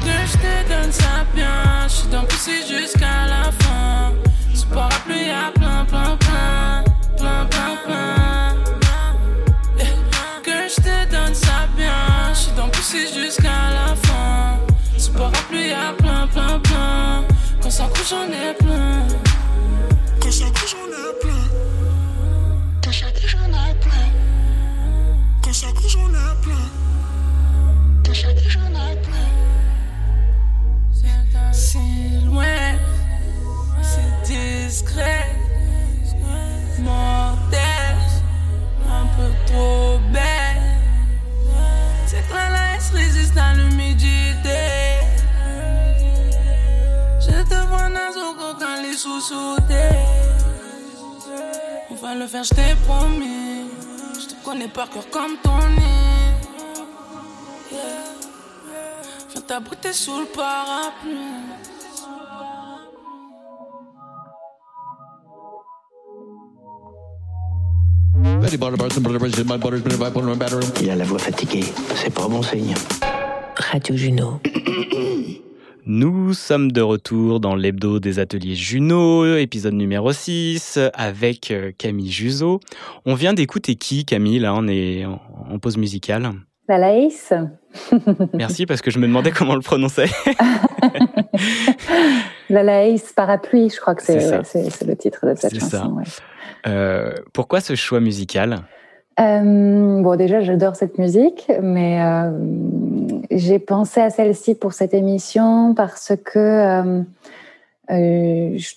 [0.04, 4.14] Que je te donne ça bien, je suis dans jusqu'à la fin.
[4.54, 4.99] Ce parapluie
[18.10, 19.08] j'en ai plein.
[20.20, 20.40] Couche,
[20.72, 21.46] j'en ai plein.
[22.92, 24.10] Ça couche, j'en ai plein.
[25.54, 26.29] Ça couche, j'en ai plein.
[49.00, 49.96] Sous-sautés.
[51.90, 53.70] On va le faire, je t'ai promis.
[54.22, 56.30] Je te connais par cœur comme ton nez.
[59.32, 61.16] Viens t'abriter sous le parapluie.
[70.82, 71.64] Il a la voix fatiguée,
[71.96, 72.74] c'est pas bon signe.
[73.56, 74.42] Radio Juno.
[75.86, 82.12] Nous sommes de retour dans l'hebdo des ateliers Juno, épisode numéro 6, avec euh, Camille
[82.12, 82.60] Juzo.
[83.06, 86.32] On vient d'écouter qui, Camille Là, on est en pause musicale?
[86.68, 87.34] La Laïs
[88.34, 90.10] Merci, parce que je me demandais comment on le prononçait.
[92.50, 94.42] La Laïs Parapluie, je crois que c'est ouais,
[94.86, 95.70] le titre de cette chanson.
[95.70, 95.88] ça.
[95.88, 96.04] ouais.
[96.68, 98.64] Euh, pourquoi ce choix musical?
[99.20, 102.32] Euh, bon, déjà, j'adore cette musique, mais euh,
[103.32, 107.04] j'ai pensé à celle-ci pour cette émission parce que
[107.90, 108.74] euh, je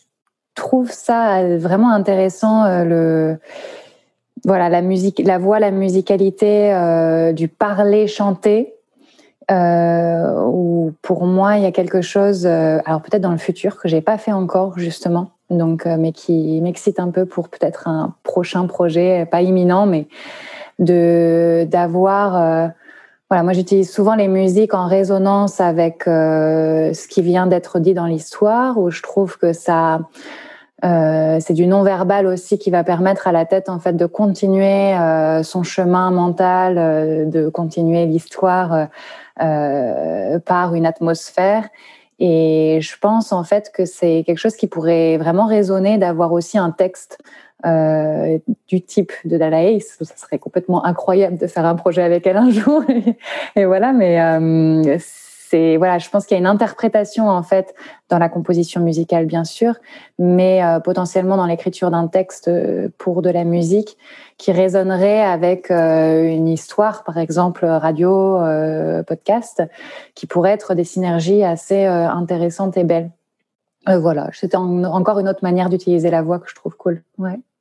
[0.54, 3.38] trouve ça vraiment intéressant, le,
[4.44, 6.74] voilà, la musique, la voix, la musicalité
[7.34, 8.74] du parler chanter.
[9.50, 13.88] Euh, où pour moi il y a quelque chose, alors peut-être dans le futur que
[13.88, 18.14] j'ai pas fait encore justement, donc euh, mais qui m'excite un peu pour peut-être un
[18.22, 20.08] prochain projet, pas imminent, mais
[20.78, 22.68] de d'avoir euh,
[23.30, 27.94] voilà moi j'utilise souvent les musiques en résonance avec euh, ce qui vient d'être dit
[27.94, 30.00] dans l'histoire où je trouve que ça
[30.84, 34.96] c'est du non-verbal aussi qui va permettre à la tête en fait de continuer
[35.44, 38.88] son chemin mental, de continuer l'histoire
[39.36, 41.68] par une atmosphère.
[42.24, 46.56] Et je pense en fait que c'est quelque chose qui pourrait vraiment résonner d'avoir aussi
[46.56, 47.18] un texte
[47.66, 49.98] euh, du type de Dalaïs.
[50.00, 52.84] Ça serait complètement incroyable de faire un projet avec elle un jour.
[53.56, 54.98] Et voilà, mais euh,
[55.78, 57.74] voilà, je pense qu'il y a une interprétation en fait
[58.08, 59.74] dans la composition musicale bien sûr,
[60.18, 63.96] mais euh, potentiellement dans l'écriture d'un texte euh, pour de la musique
[64.38, 68.38] qui résonnerait avec euh, une histoire, par exemple radio,
[69.06, 69.62] podcast,
[70.14, 73.10] qui pourrait être des synergies assez intéressantes et belles.
[73.86, 77.02] Voilà, c'était en- encore une autre manière d'utiliser la voix que je trouve cool.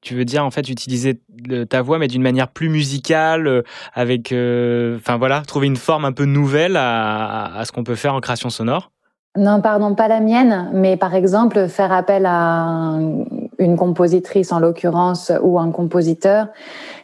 [0.01, 1.21] Tu veux dire en fait utiliser
[1.69, 3.61] ta voix mais d'une manière plus musicale, euh,
[3.93, 8.15] avec, euh, enfin voilà, trouver une forme un peu nouvelle à, ce qu'on peut faire
[8.15, 8.91] en création sonore?
[9.37, 13.23] Non, pardon, pas la mienne, mais par exemple faire appel à un-
[13.59, 16.47] une compositrice en l'occurrence ou un compositeur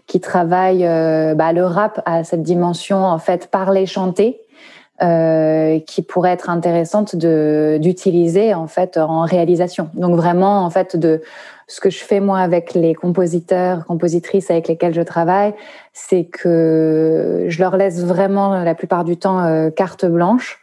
[0.07, 4.41] qui travaille euh, bah, le rap à cette dimension en fait parler chanter.
[4.99, 9.91] qui pourraient être intéressantes de d'utiliser en fait en réalisation.
[9.93, 11.21] Donc vraiment en fait de
[11.67, 15.53] ce que je fais moi avec les compositeurs, compositrices avec lesquels je travaille,
[15.91, 20.59] c'est que je leur laisse vraiment la plupart du temps euh, carte blanche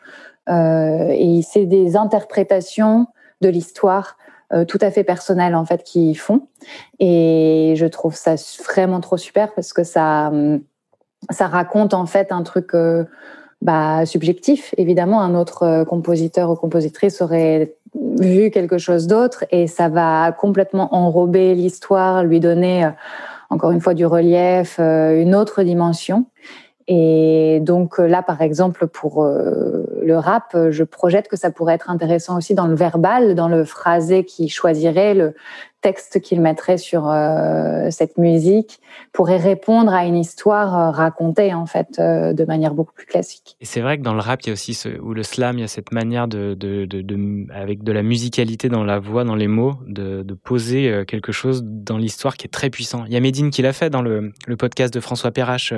[0.49, 3.07] euh, et c'est des interprétations
[3.43, 4.17] de l'histoire
[4.53, 6.49] euh, tout à fait personnelles en fait qu'ils font
[6.99, 8.37] et je trouve ça
[8.67, 10.33] vraiment trop super parce que ça
[11.31, 12.73] ça raconte en fait un truc
[13.63, 14.75] bah, subjectif.
[14.77, 20.95] Évidemment, un autre compositeur ou compositrice aurait vu quelque chose d'autre et ça va complètement
[20.95, 22.89] enrober l'histoire, lui donner
[23.51, 26.27] encore une fois du relief, une autre dimension.
[26.87, 31.89] Et donc là, par exemple, pour euh, le rap, je projette que ça pourrait être
[31.89, 35.35] intéressant aussi dans le verbal, dans le phrasé qui choisirait, le
[35.85, 38.81] texte qu'il mettrait sur euh, cette musique,
[39.13, 43.57] pourrait répondre à une histoire euh, racontée en fait de manière beaucoup plus classique.
[43.61, 45.59] Et c'est vrai que dans le rap, il y a aussi ce, ou le slam,
[45.59, 48.99] il y a cette manière de, de, de, de, avec de la musicalité dans la
[48.99, 53.05] voix, dans les mots, de, de poser quelque chose dans l'histoire qui est très puissant.
[53.07, 55.75] Il y a Médine qui l'a fait dans le, le podcast de François Perrache.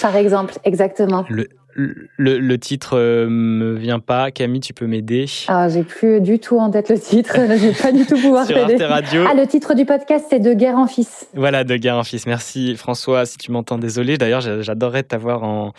[0.00, 1.24] Par exemple exactement.
[1.28, 4.30] Le, le, le, titre euh, me vient pas.
[4.30, 5.26] Camille, tu peux m'aider?
[5.48, 7.34] Ah, j'ai plus du tout en tête le titre.
[7.36, 8.82] je vais pas du tout pouvoir t'aider.
[8.84, 9.24] Radio.
[9.28, 11.26] Ah, le titre du podcast, c'est De guerre en fils.
[11.34, 12.26] Voilà, De guerre en fils.
[12.26, 14.18] Merci François, si tu m'entends, désolé.
[14.18, 15.72] D'ailleurs, j'adorerais t'avoir en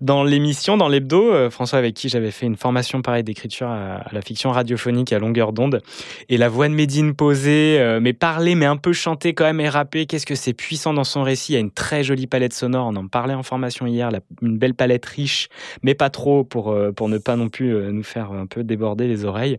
[0.00, 1.32] dans l'émission, dans l'hebdo.
[1.32, 5.18] Euh, François, avec qui j'avais fait une formation pareille d'écriture à, la fiction radiophonique à
[5.18, 5.82] longueur d'onde.
[6.28, 9.60] Et la voix de Médine posée, euh, mais parler, mais un peu chanter quand même
[9.60, 10.06] et rapper.
[10.06, 11.52] Qu'est-ce que c'est puissant dans son récit.
[11.52, 12.86] Il y a une très jolie palette sonore.
[12.86, 14.10] On en parlait en formation hier.
[14.40, 15.33] une belle palette riche
[15.82, 18.64] mais pas trop pour, euh, pour ne pas non plus euh, nous faire un peu
[18.64, 19.58] déborder les oreilles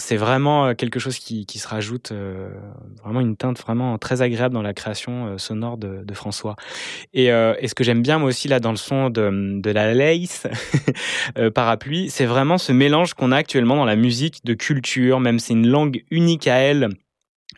[0.00, 2.12] c'est vraiment euh, quelque chose qui, qui se rajoute,
[3.02, 6.54] vraiment une teinte vraiment très agréable dans la création sonore de, François.
[7.14, 9.94] Et, et, ce que j'aime bien moi aussi là dans le son de, de la
[9.94, 10.46] lace
[11.54, 15.54] parapluie, c'est vraiment ce mélange qu'on a actuellement dans la musique de culture, même c'est
[15.54, 16.90] une langue unique à elle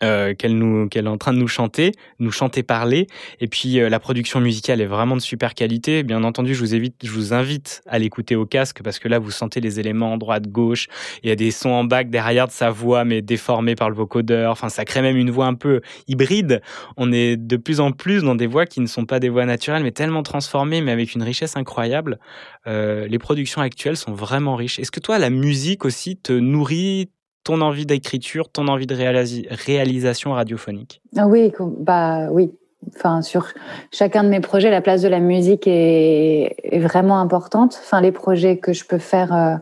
[0.03, 3.07] euh, qu'elle nous qu'elle est en train de nous chanter, nous chanter parler
[3.39, 6.03] et puis euh, la production musicale est vraiment de super qualité.
[6.03, 9.19] Bien entendu, je vous invite je vous invite à l'écouter au casque parce que là
[9.19, 10.87] vous sentez les éléments droite gauche,
[11.23, 13.95] il y a des sons en bac derrière de sa voix mais déformés par le
[13.95, 14.51] vocodeur.
[14.51, 16.61] Enfin, ça crée même une voix un peu hybride.
[16.97, 19.45] On est de plus en plus dans des voix qui ne sont pas des voix
[19.45, 22.19] naturelles mais tellement transformées mais avec une richesse incroyable.
[22.67, 24.79] Euh, les productions actuelles sont vraiment riches.
[24.79, 27.09] Est-ce que toi la musique aussi te nourrit
[27.43, 32.51] ton envie d'écriture, ton envie de réalisation radiophonique ah Oui, bah oui.
[32.95, 33.47] Enfin, sur
[33.91, 37.79] chacun de mes projets, la place de la musique est, vraiment importante.
[37.79, 39.55] Enfin, les projets que je peux faire euh,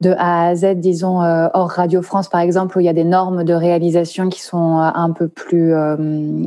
[0.00, 2.92] de A à Z, disons euh, hors Radio France par exemple, où il y a
[2.92, 5.74] des normes de réalisation qui sont euh, un peu plus,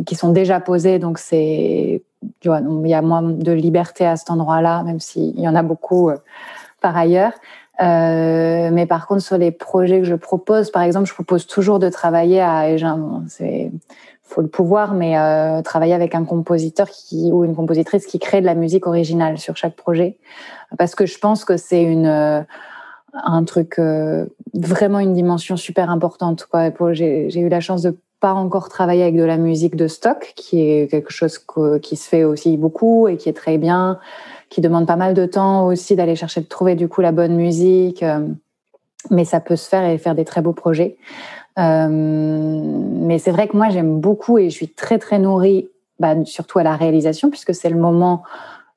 [0.06, 2.02] qui sont déjà posées, donc c'est,
[2.44, 6.12] il y a moins de liberté à cet endroit-là, même s'il y en a beaucoup
[6.80, 7.34] par ailleurs.
[7.82, 11.80] Euh, mais par contre, sur les projets que je propose, par exemple, je propose toujours
[11.80, 12.66] de travailler à,
[13.28, 13.72] c'est,
[14.22, 18.42] faut le pouvoir, mais euh, travailler avec un compositeur qui ou une compositrice qui crée
[18.42, 20.18] de la musique originale sur chaque projet,
[20.78, 22.42] parce que je pense que c'est une euh,
[23.14, 23.80] un truc
[24.56, 26.48] vraiment une dimension super importante.
[26.94, 30.62] J'ai eu la chance de pas encore travailler avec de la musique de stock, qui
[30.62, 31.38] est quelque chose
[31.84, 34.00] qui se fait aussi beaucoup et qui est très bien
[34.54, 37.36] qui demande pas mal de temps aussi d'aller chercher de trouver du coup la bonne
[37.36, 38.04] musique.
[38.04, 38.28] Euh,
[39.10, 40.96] mais ça peut se faire et faire des très beaux projets.
[41.58, 46.14] Euh, mais c'est vrai que moi j'aime beaucoup et je suis très très nourrie, bah,
[46.26, 48.24] surtout à la réalisation puisque c'est le moment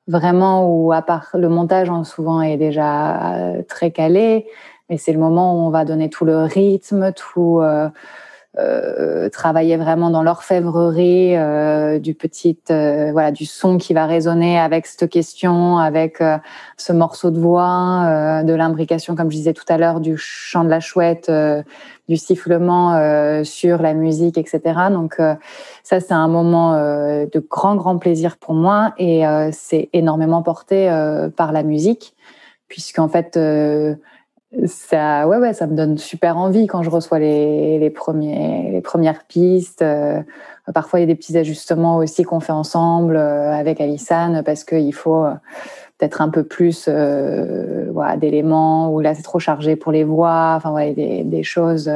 [0.07, 4.47] vraiment où à part le montage en souvent est déjà euh, très calé,
[4.89, 7.61] mais c'est le moment où on va donner tout le rythme, tout
[9.29, 14.85] travailler vraiment dans l'orfèvrerie euh, du petit euh, voilà du son qui va résonner avec
[14.85, 16.37] cette question avec euh,
[16.77, 20.69] ce morceau de voix de l'imbrication comme je disais tout à l'heure du chant de
[20.69, 21.31] la chouette
[22.09, 24.59] du sifflement sur la musique etc
[24.91, 25.15] donc
[25.83, 30.89] ça c'est un moment de grand grand plaisir pour moi et c'est énormément porté
[31.35, 32.15] par la musique
[32.67, 33.37] puisqu'en fait
[34.65, 38.81] ça, ouais, ouais, ça me donne super envie quand je reçois les, les, premiers, les
[38.81, 39.81] premières pistes.
[39.81, 40.21] Euh,
[40.73, 44.63] parfois, il y a des petits ajustements aussi qu'on fait ensemble euh, avec Alissane parce
[44.63, 45.33] qu'il faut euh,
[45.97, 50.53] peut-être un peu plus voilà, d'éléments ou là, c'est trop chargé pour les voix.
[50.55, 51.91] Enfin, ouais, des, des choses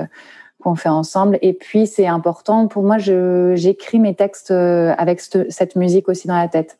[0.62, 1.40] qu'on fait ensemble.
[1.42, 6.50] Et puis, c'est important pour moi, j'écris mes textes avec cette musique aussi dans la
[6.50, 6.80] tête,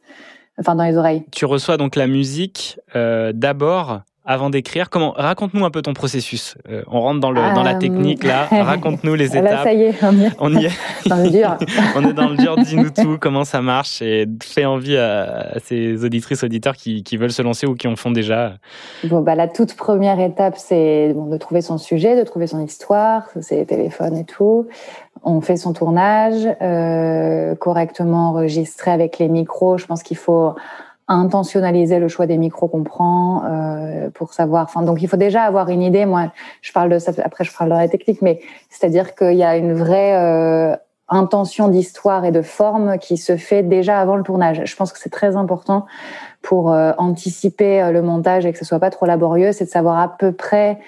[0.60, 1.24] enfin dans les oreilles.
[1.32, 6.56] Tu reçois donc la musique d'abord avant d'écrire Comment Raconte-nous un peu ton processus.
[6.70, 8.46] Euh, on rentre dans, le, dans la Euh, technique là.
[8.52, 9.64] Raconte-nous les Là, étapes.
[9.64, 10.32] ça y est, on y est.
[10.40, 10.72] On y est.
[11.08, 11.58] Dans le dur.
[11.96, 12.56] on est dans le dur.
[12.58, 13.18] Dis-nous tout.
[13.20, 17.42] Comment ça marche et fais envie à, à ces auditrices auditeurs qui, qui veulent se
[17.42, 18.54] lancer ou qui en font déjà.
[19.06, 22.64] Bon, bah, la toute première étape, c'est bon, de trouver son sujet, de trouver son
[22.64, 24.68] histoire, ses téléphones et tout.
[25.24, 29.78] On fait son tournage, euh, correctement enregistré avec les micros.
[29.78, 30.54] Je pense qu'il faut
[31.14, 34.70] intentionnaliser le choix des micros qu'on prend euh, pour savoir.
[34.84, 36.06] Donc il faut déjà avoir une idée.
[36.06, 36.32] Moi,
[36.62, 37.12] je parle de ça.
[37.24, 38.40] Après, je parle de la technique, mais
[38.70, 40.76] c'est-à-dire qu'il y a une vraie euh,
[41.10, 44.62] intention d'histoire et de forme qui se fait déjà avant le tournage.
[44.66, 45.86] Je pense que c'est très important
[46.42, 50.00] pour euh, anticiper le montage et que ce soit pas trop laborieux, c'est de savoir
[50.00, 50.80] à peu près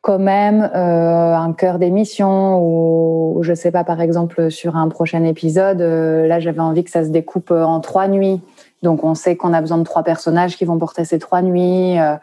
[0.00, 5.80] quand même un cœur d'émission ou je sais pas par exemple sur un prochain épisode
[5.80, 8.42] là j'avais envie que ça se découpe en trois nuits
[8.84, 11.98] donc on sait qu'on a besoin de trois personnages qui vont porter ces trois nuits
[11.98, 12.14] euh,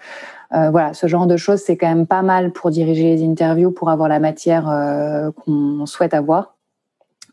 [0.54, 3.72] euh, voilà ce genre de choses c'est quand même pas mal pour diriger les interviews
[3.72, 6.56] pour avoir la matière euh, qu'on souhaite avoir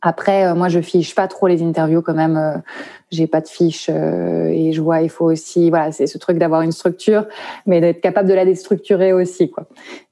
[0.00, 2.62] après, moi, je fiche pas trop les interviews quand même.
[3.10, 6.62] J'ai pas de fiche et je vois, il faut aussi, voilà, c'est ce truc d'avoir
[6.62, 7.26] une structure,
[7.66, 9.66] mais d'être capable de la déstructurer aussi, quoi.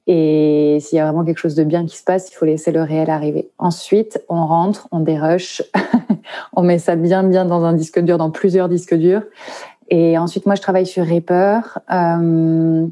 [0.07, 2.71] Et s'il y a vraiment quelque chose de bien qui se passe, il faut laisser
[2.71, 3.49] le réel arriver.
[3.57, 5.61] Ensuite, on rentre, on dérush,
[6.53, 9.23] on met ça bien, bien dans un disque dur, dans plusieurs disques durs.
[9.89, 11.79] Et ensuite, moi, je travaille sur Reaper.
[11.91, 12.87] Euh,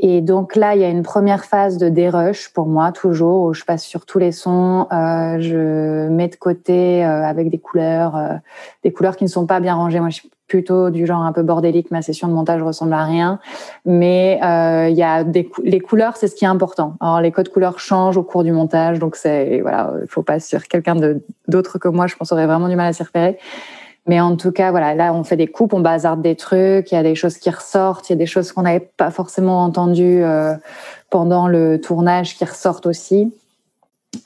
[0.00, 3.54] et donc là, il y a une première phase de dérush pour moi, toujours, où
[3.54, 8.40] je passe sur tous les sons, euh, je mets de côté euh, avec des couleurs,
[8.82, 10.00] des couleurs qui ne sont pas bien rangées.
[10.00, 13.04] Moi, je suis plutôt du genre un peu bordélique, ma session de montage ressemble à
[13.04, 13.38] rien.
[13.84, 16.96] Mais euh, il y a des les couleurs, c'est ce qui est important.
[17.00, 20.40] Alors les codes couleurs changent au cours du montage, donc c'est voilà, il faut pas
[20.40, 20.96] sur quelqu'un
[21.48, 23.38] d'autre que moi, je pense aurait vraiment du mal à s'y repérer.
[24.06, 26.94] Mais en tout cas, voilà, là, on fait des coupes, on bazarde des trucs, il
[26.94, 29.64] y a des choses qui ressortent, il y a des choses qu'on n'avait pas forcément
[29.64, 30.54] entendues euh,
[31.10, 33.34] pendant le tournage qui ressortent aussi.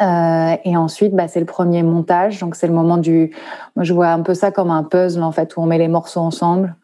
[0.01, 3.35] Euh, et ensuite, bah, c'est le premier montage, donc c'est le moment du.
[3.77, 5.89] Moi, je vois un peu ça comme un puzzle en fait, où on met les
[5.89, 6.75] morceaux ensemble.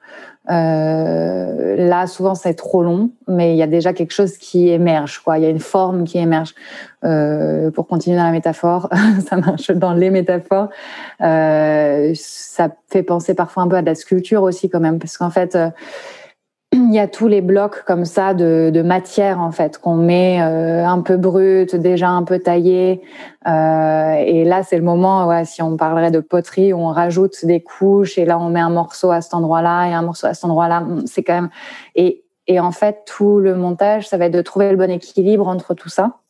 [0.49, 5.21] Euh, là, souvent, c'est trop long, mais il y a déjà quelque chose qui émerge.
[5.37, 6.55] Il y a une forme qui émerge.
[7.05, 8.89] Euh, pour continuer dans la métaphore,
[9.29, 10.69] ça marche dans les métaphores.
[11.19, 15.31] Ça fait penser parfois un peu à de la sculpture aussi, quand même, parce qu'en
[15.31, 15.57] fait,
[16.73, 20.41] il y a tous les blocs comme ça de, de matière en fait qu'on met
[20.43, 23.03] euh, un peu brut, déjà un peu taillé.
[23.47, 27.45] Euh, et là, c'est le moment, ouais, si on parlerait de poterie, où on rajoute
[27.45, 30.35] des couches et là on met un morceau à cet endroit-là et un morceau à
[30.35, 30.85] cet endroit-là.
[31.07, 31.51] C'est quand même
[31.95, 35.49] et et en fait tout le montage, ça va être de trouver le bon équilibre
[35.49, 36.21] entre tout ça.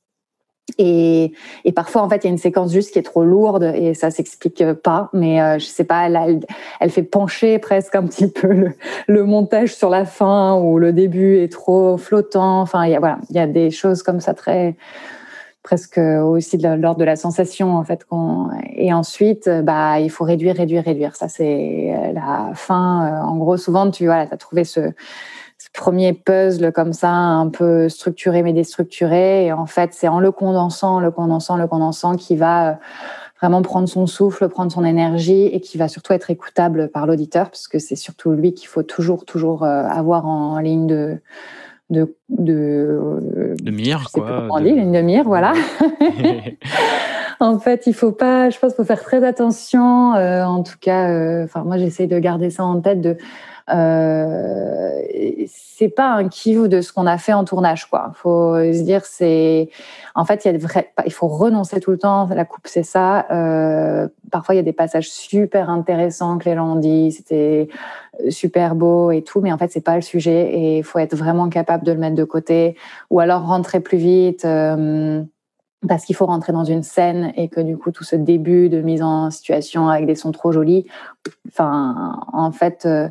[0.79, 1.33] Et,
[1.75, 4.11] parfois, en fait, il y a une séquence juste qui est trop lourde et ça
[4.11, 5.09] s'explique pas.
[5.13, 8.71] Mais euh, je sais pas, elle, fait pencher presque un petit peu
[9.07, 12.61] le, montage sur la fin ou le début est trop flottant.
[12.61, 14.77] Enfin, il y a voilà, il y a des choses comme ça très
[15.63, 18.07] presque aussi de l'ordre de la sensation en fait.
[18.77, 21.17] Et ensuite, bah, il faut réduire, réduire, réduire.
[21.17, 23.23] Ça, c'est la fin.
[23.25, 24.93] En gros, souvent, tu vois, as trouvé ce
[25.77, 29.47] premier puzzle comme ça, un peu structuré mais déstructuré.
[29.47, 32.75] Et en fait, c'est en le condensant, le condensant, le condensant qui va euh,
[33.41, 37.51] vraiment prendre son souffle, prendre son énergie et qui va surtout être écoutable par l'auditeur,
[37.51, 41.21] parce que c'est surtout lui qu'il faut toujours, toujours euh, avoir en ligne de
[41.89, 42.99] de de,
[43.63, 44.49] de mire, quoi.
[44.51, 45.53] On dit, de mire, voilà.
[47.41, 50.15] en fait, il faut pas, je pense, faut faire très attention.
[50.15, 53.17] Euh, en tout cas, enfin, moi, j'essaye de garder ça en tête de
[53.69, 55.03] euh,
[55.47, 58.13] c'est pas un kiff de ce qu'on a fait en tournage quoi.
[58.15, 59.69] Faut se dire c'est
[60.15, 60.49] en fait
[61.05, 63.27] il faut renoncer tout le temps la coupe c'est ça.
[63.31, 67.69] Euh, parfois il y a des passages super intéressants que les gens ont dit c'était
[68.29, 71.17] super beau et tout mais en fait c'est pas le sujet et il faut être
[71.17, 72.77] vraiment capable de le mettre de côté
[73.11, 75.23] ou alors rentrer plus vite euh,
[75.87, 78.81] parce qu'il faut rentrer dans une scène et que du coup tout ce début de
[78.81, 80.87] mise en situation avec des sons trop jolis
[81.49, 83.09] enfin en fait euh,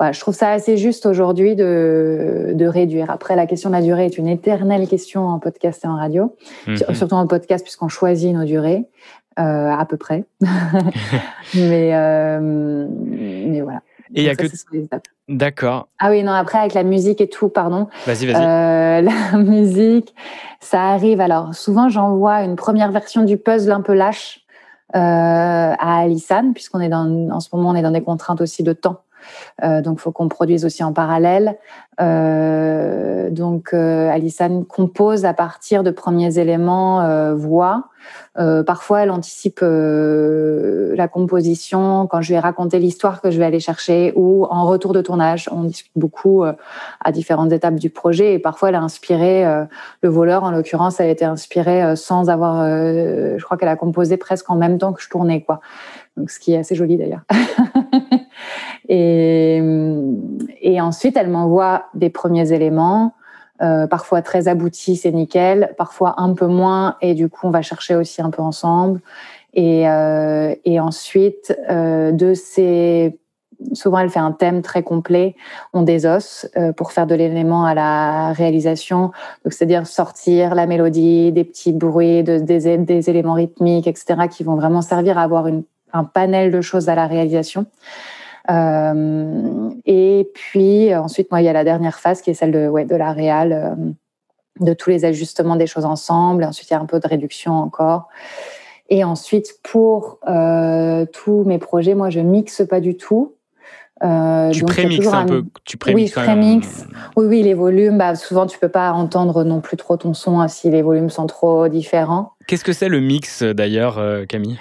[0.00, 3.10] voilà, je trouve ça assez juste aujourd'hui de, de, réduire.
[3.10, 6.34] Après, la question de la durée est une éternelle question en podcast et en radio,
[6.66, 6.74] Mhm.
[6.74, 6.94] mmh.
[6.94, 8.86] surtout en podcast puisqu'on choisit nos durées
[9.38, 10.24] euh, à peu près.
[11.54, 13.82] mais, euh, mais voilà.
[14.14, 14.48] Et il y a que.
[14.48, 15.06] ça, étapes.
[15.28, 15.88] D'accord.
[15.98, 17.88] Ah oui, non, après, avec la musique et tout, pardon.
[18.06, 18.42] Vas-y, vas-y.
[18.44, 19.00] Euh,
[19.32, 20.14] la musique,
[20.60, 21.20] ça arrive.
[21.20, 24.40] Alors, souvent, j'envoie une première version du puzzle un peu lâche
[24.92, 28.72] à Alissane, puisqu'on est dans, en ce moment, on est dans des contraintes aussi de
[28.72, 29.00] temps.
[29.62, 31.56] Euh, donc, faut qu'on produise aussi en parallèle.
[32.00, 34.10] Euh, donc, euh,
[34.68, 37.84] compose à partir de premiers éléments euh, voix.
[38.38, 43.44] Euh, parfois, elle anticipe euh, la composition quand je vais raconter l'histoire que je vais
[43.44, 45.48] aller chercher ou en retour de tournage.
[45.52, 49.44] On discute beaucoup à différentes étapes du projet et parfois, elle a inspiré
[50.02, 50.44] le voleur.
[50.44, 52.66] En l'occurrence, elle a été inspirée sans avoir.
[52.66, 55.60] je crois qu'elle a composé presque en même temps que je tournais, quoi.
[56.16, 57.22] Donc, ce qui est assez joli d'ailleurs.
[58.88, 59.62] et,
[60.60, 63.14] et ensuite, elle m'envoie des premiers éléments.
[63.62, 65.74] Euh, parfois très aboutis, c'est nickel.
[65.78, 69.00] Parfois un peu moins, et du coup, on va chercher aussi un peu ensemble.
[69.54, 73.18] Et, euh, et ensuite, euh, de ces
[73.72, 75.36] souvent elle fait un thème très complet,
[75.72, 79.12] on désosse euh, pour faire de l'élément à la réalisation,
[79.44, 84.56] c'est-à-dire sortir la mélodie, des petits bruits, de, des, des éléments rythmiques, etc., qui vont
[84.56, 85.62] vraiment servir à avoir une,
[85.92, 87.66] un panel de choses à la réalisation.
[88.50, 92.68] Euh, et puis ensuite, moi, il y a la dernière phase qui est celle de,
[92.68, 93.74] ouais, de la réal, euh,
[94.60, 96.44] de tous les ajustements des choses ensemble.
[96.44, 98.08] Ensuite, il y a un peu de réduction encore.
[98.90, 103.34] Et ensuite, pour euh, tous mes projets, moi, je mixe pas du tout.
[104.02, 105.44] Euh, tu prémixes un, un, peu.
[105.64, 106.86] Tu oui, je prémixe.
[107.16, 107.96] Oui, oui, les volumes.
[107.96, 111.10] Bah, souvent, tu peux pas entendre non plus trop ton son hein, si les volumes
[111.10, 112.32] sont trop différents.
[112.46, 114.58] Qu'est-ce que c'est le mix d'ailleurs, euh, Camille?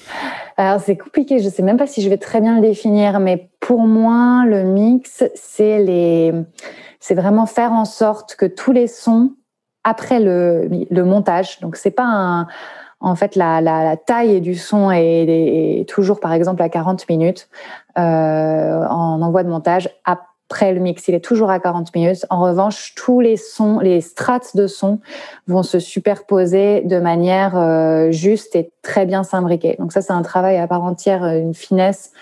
[0.62, 1.40] Alors c'est compliqué.
[1.40, 4.62] Je sais même pas si je vais très bien le définir, mais pour moi, le
[4.62, 6.32] mix, c'est les,
[7.10, 9.32] vraiment faire en sorte que tous les sons
[9.82, 11.58] après le, montage.
[11.60, 12.46] Donc c'est pas un
[13.00, 17.48] en fait, la, la, taille du son est, toujours, par exemple, à 40 minutes
[17.98, 19.90] euh, en envoi de montage.
[20.52, 22.26] Après le mix, il est toujours à 40 minutes.
[22.28, 25.00] En revanche, tous les sons, les strates de son
[25.46, 29.76] vont se superposer de manière euh, juste et très bien s'imbriquer.
[29.78, 32.12] Donc ça, c'est un travail à part entière, une finesse.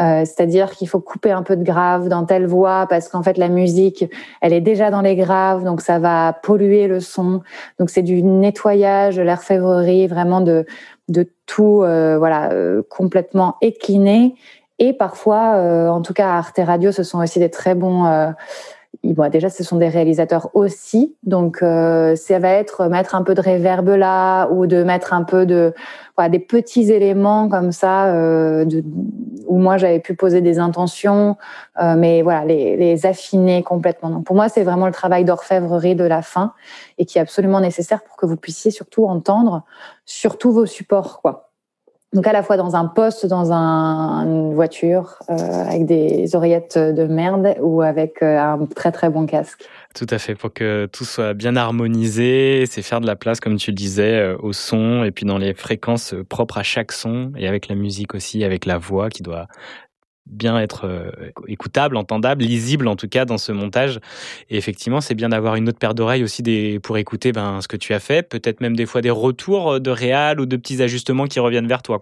[0.00, 3.36] Euh, C'est-à-dire qu'il faut couper un peu de grave dans telle voix parce qu'en fait,
[3.36, 4.04] la musique,
[4.42, 7.40] elle est déjà dans les graves, donc ça va polluer le son.
[7.80, 10.64] Donc c'est du nettoyage, de l'orfèvrerie, vraiment de
[11.46, 14.34] tout, euh, voilà, euh, complètement écliné
[14.84, 18.04] et parfois, euh, en tout cas Arte Radio, ce sont aussi des très bons.
[18.04, 18.32] Euh,
[19.30, 23.40] déjà, ce sont des réalisateurs aussi, donc euh, ça va être mettre un peu de
[23.40, 25.72] réverb là ou de mettre un peu de
[26.16, 28.64] voilà, des petits éléments comme ça euh,
[29.46, 31.36] où moi j'avais pu poser des intentions,
[31.96, 34.10] mais voilà les, affiner complètement.
[34.10, 36.54] Donc pour moi, c'est vraiment le travail d'orfèvrerie de la fin
[36.98, 39.62] et qui est absolument nécessaire pour que vous puissiez surtout entendre
[40.06, 41.51] sur tous vos supports, quoi.
[42.12, 46.76] Donc à la fois dans un poste, dans un, une voiture, euh, avec des oreillettes
[46.76, 49.64] de merde ou avec euh, un très très bon casque.
[49.94, 53.56] Tout à fait, pour que tout soit bien harmonisé, c'est faire de la place, comme
[53.56, 57.32] tu le disais, euh, au son et puis dans les fréquences propres à chaque son
[57.36, 59.46] et avec la musique aussi, avec la voix qui doit
[60.26, 61.10] bien être euh,
[61.48, 64.00] écoutable, entendable, lisible en tout cas dans ce montage.
[64.50, 66.42] Et effectivement, c'est bien d'avoir une autre paire d'oreilles aussi
[66.82, 69.90] pour écouter ben, ce que tu as fait, peut-être même des fois des retours de
[69.90, 72.00] réal ou de petits ajustements qui reviennent vers toi.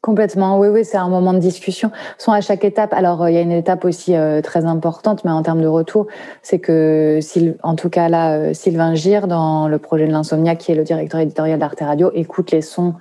[0.00, 1.90] Complètement, oui, oui, c'est un moment de discussion.
[2.18, 2.92] Sont à chaque étape.
[2.92, 5.66] Alors, euh, il y a une étape aussi euh, très importante, mais en termes de
[5.66, 6.06] retour,
[6.40, 7.18] c'est que,
[7.64, 10.84] en tout cas là, euh, Sylvain Gire, dans le projet de l'Insomnia, qui est le
[10.84, 12.94] directeur éditorial d'Arte Radio, écoute les sons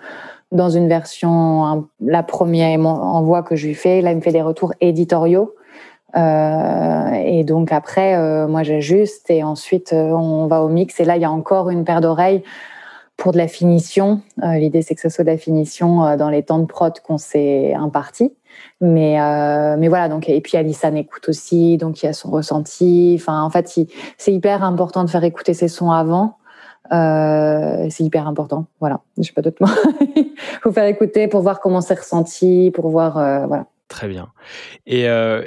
[0.52, 4.02] dans une version, la première en voix que je lui fais.
[4.02, 5.54] Là, il me fait des retours éditoriaux.
[6.16, 11.00] Euh, et donc après, euh, moi j'ajuste et ensuite euh, on va au mix.
[11.00, 12.44] Et là, il y a encore une paire d'oreilles
[13.18, 14.22] pour de la finition.
[14.44, 17.74] L'idée, c'est que ce soit de la finition dans les temps de prod qu'on s'est
[17.74, 18.32] imparti.
[18.80, 19.18] Mais,
[19.76, 23.18] mais voilà, donc, et puis Alissa écoute aussi, donc il y a son ressenti.
[23.20, 23.76] Enfin, en fait,
[24.20, 26.38] c'est hyper important de faire écouter ses sons avant.
[26.92, 28.68] Euh, c'est hyper important.
[28.80, 30.26] Voilà, je pas d'autres mots.
[30.64, 33.66] faut faire écouter pour voir comment c'est ressenti, pour voir, euh, voilà.
[33.88, 34.30] Très bien.
[34.86, 35.46] Et euh,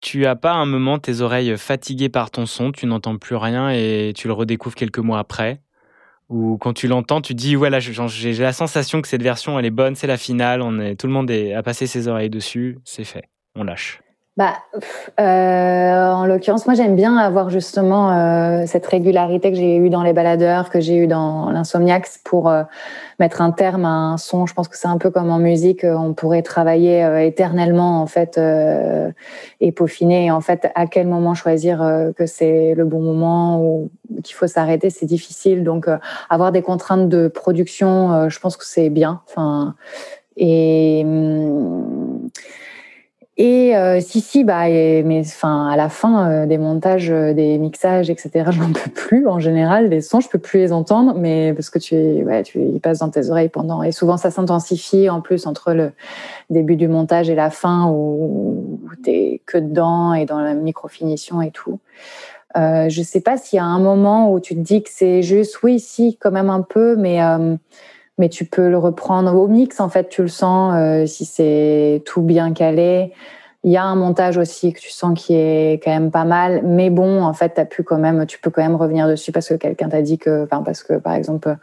[0.00, 3.70] tu as pas un moment tes oreilles fatiguées par ton son, tu n'entends plus rien
[3.70, 5.60] et tu le redécouvres quelques mois après?
[6.28, 9.70] Ou quand tu l'entends, tu dis voilà, j'ai la sensation que cette version elle est
[9.70, 13.04] bonne, c'est la finale, on est tout le monde a passé ses oreilles dessus, c'est
[13.04, 14.00] fait, on lâche.
[14.38, 14.54] Bah,
[15.18, 20.04] euh, en l'occurrence, moi j'aime bien avoir justement euh, cette régularité que j'ai eue dans
[20.04, 22.62] les baladeurs, que j'ai eue dans l'Insomniacs pour euh,
[23.18, 24.46] mettre un terme à un son.
[24.46, 28.40] Je pense que c'est un peu comme en musique, on pourrait travailler éternellement en fait
[29.60, 30.30] et peaufiner.
[30.30, 31.78] En fait, à quel moment choisir
[32.16, 33.90] que c'est le bon moment ou
[34.22, 35.64] qu'il faut s'arrêter, c'est difficile.
[35.64, 35.88] Donc,
[36.30, 39.20] avoir des contraintes de production, je pense que c'est bien.
[39.26, 39.74] Enfin,
[40.36, 42.30] et hum,
[43.40, 47.56] Et euh, si, si, bah, mais enfin, à la fin euh, des montages, euh, des
[47.58, 49.28] mixages, etc., je n'en peux plus.
[49.28, 52.60] En général, les sons, je peux plus les entendre, mais parce que tu, ouais, tu
[52.60, 53.84] ils passent dans tes oreilles pendant.
[53.84, 55.92] Et souvent, ça s'intensifie en plus entre le
[56.50, 61.40] début du montage et la fin, où, où t'es que dedans et dans la micro-finition
[61.40, 61.78] et tout.
[62.56, 65.62] Je sais pas s'il y a un moment où tu te dis que c'est juste,
[65.62, 67.20] oui, si, quand même un peu, mais
[68.18, 69.80] mais tu peux le reprendre au mix.
[69.80, 73.12] En fait, tu le sens euh, si c'est tout bien calé.
[73.64, 76.62] Il y a un montage aussi que tu sens qui est quand même pas mal,
[76.64, 79.48] mais bon, en fait, as pu quand même, tu peux quand même revenir dessus parce
[79.48, 81.56] que quelqu'un t'a dit que, parce que par exemple,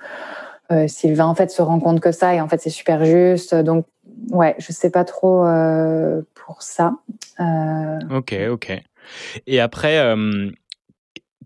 [0.72, 3.54] euh, Sylvain en fait se rend compte que ça et en fait c'est super juste.
[3.56, 3.86] Donc
[4.32, 6.94] ouais, je sais pas trop euh, pour ça.
[7.40, 8.82] Euh, Ok, ok.
[9.48, 10.50] Et après, euh,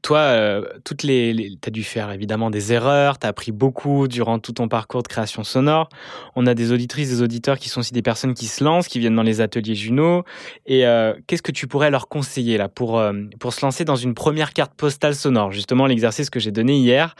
[0.01, 4.07] toi, euh, toutes les, tu as dû faire évidemment des erreurs, tu as appris beaucoup
[4.07, 5.89] durant tout ton parcours de création sonore.
[6.35, 8.99] On a des auditrices, des auditeurs qui sont aussi des personnes qui se lancent, qui
[8.99, 10.23] viennent dans les ateliers Juno.
[10.65, 13.95] Et euh, qu'est-ce que tu pourrais leur conseiller là pour, euh, pour se lancer dans
[13.95, 15.51] une première carte postale sonore?
[15.51, 17.15] Justement, l'exercice que j'ai donné hier.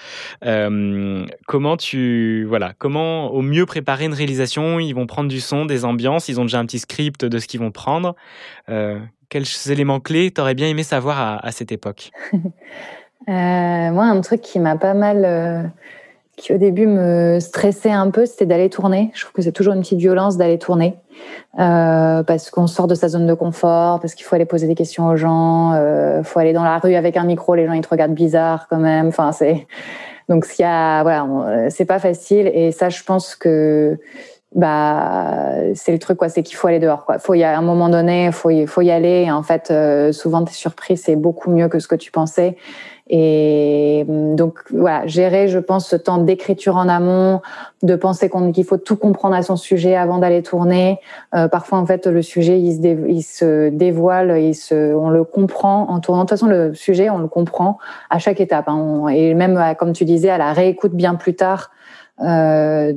[1.48, 4.80] Comment tu voilà, comment au mieux préparer une réalisation?
[4.80, 7.48] Ils vont prendre du son, des ambiances, ils ont déjà un petit script de ce
[7.48, 8.16] qu'ils vont prendre.
[9.30, 12.12] Quels éléments clés t'aurais bien aimé savoir à, cette époque?
[13.28, 15.62] Euh, moi, un truc qui m'a pas mal, euh,
[16.36, 19.12] qui au début me stressait un peu, c'était d'aller tourner.
[19.14, 20.96] Je trouve que c'est toujours une petite violence d'aller tourner.
[21.60, 24.74] Euh, parce qu'on sort de sa zone de confort, parce qu'il faut aller poser des
[24.74, 27.82] questions aux gens, euh, faut aller dans la rue avec un micro, les gens ils
[27.82, 29.10] te regardent bizarre quand même.
[29.10, 29.68] Enfin, c'est
[30.30, 32.50] donc s'il y a, voilà, c'est pas facile.
[32.52, 34.00] Et ça, je pense que
[34.56, 37.20] bah c'est le truc quoi, c'est qu'il faut aller dehors quoi.
[37.20, 39.30] Faut y à un moment donné, faut y, faut y aller.
[39.32, 42.58] En fait, euh, souvent t'es surpris, c'est beaucoup mieux que ce que tu pensais.
[43.12, 47.42] Et hum, donc voilà, gérer, je pense, ce temps d'écriture en amont,
[47.84, 51.00] de penser qu'on- qu'il faut tout comprendre à son sujet avant d'aller tourner.
[51.36, 55.24] Euh, parfois, en fait, le sujet, il se, il se dévoile, il se, on le
[55.24, 56.24] comprend en tournant.
[56.24, 57.78] De toute façon, le sujet, on le comprend
[58.12, 58.68] à chaque étape.
[58.68, 59.08] hein.
[59.10, 61.72] Et même, à- comme tu disais, à la réécoute bien plus tard,
[62.22, 62.94] euh,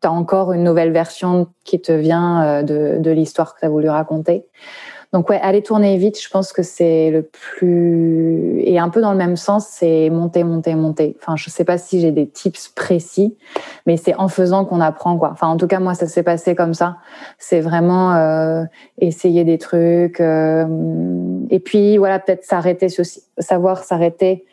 [0.00, 3.66] tu as encore une nouvelle version qui te vient euh, de, de l'histoire que tu
[3.66, 4.44] as voulu raconter.
[5.12, 9.12] Donc ouais, aller tourner vite, je pense que c'est le plus et un peu dans
[9.12, 11.16] le même sens, c'est monter, monter, monter.
[11.18, 13.34] Enfin, je sais pas si j'ai des tips précis,
[13.86, 15.30] mais c'est en faisant qu'on apprend quoi.
[15.32, 16.98] Enfin, en tout cas, moi, ça s'est passé comme ça.
[17.38, 18.64] C'est vraiment euh,
[18.98, 20.66] essayer des trucs euh,
[21.48, 22.88] et puis voilà, peut-être s'arrêter,
[23.38, 24.44] savoir s'arrêter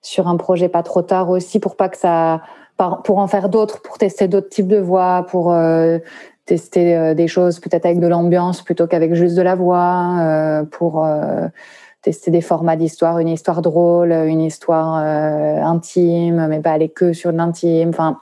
[0.00, 2.40] sur un projet pas trop tard aussi pour pas que ça
[2.76, 5.98] pour en faire d'autres, pour tester d'autres types de voix, pour euh,
[6.44, 10.64] tester euh, des choses peut-être avec de l'ambiance plutôt qu'avec juste de la voix, euh,
[10.64, 11.46] pour euh,
[12.02, 17.12] tester des formats d'histoire, une histoire drôle, une histoire euh, intime, mais pas aller que
[17.12, 17.90] sur l'intime.
[17.90, 18.20] Enfin,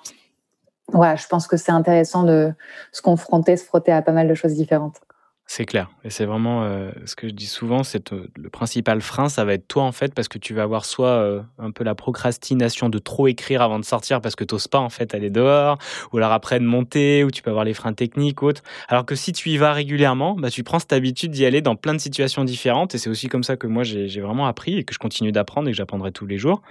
[0.92, 2.52] voilà, je pense que c'est intéressant de
[2.92, 5.00] se confronter, se frotter à pas mal de choses différentes.
[5.46, 5.90] C'est clair.
[6.04, 9.44] Et c'est vraiment euh, ce que je dis souvent, c'est euh, le principal frein, ça
[9.44, 11.94] va être toi en fait, parce que tu vas avoir soit euh, un peu la
[11.94, 15.76] procrastination de trop écrire avant de sortir parce que t'oses pas en fait aller dehors,
[16.12, 18.62] ou alors après de monter, ou tu peux avoir les freins techniques ou autres.
[18.88, 21.76] Alors que si tu y vas régulièrement, bah, tu prends cette habitude d'y aller dans
[21.76, 24.84] plein de situations différentes, et c'est aussi comme ça que moi j'ai vraiment appris et
[24.84, 26.62] que je continue d'apprendre et que j'apprendrai tous les jours.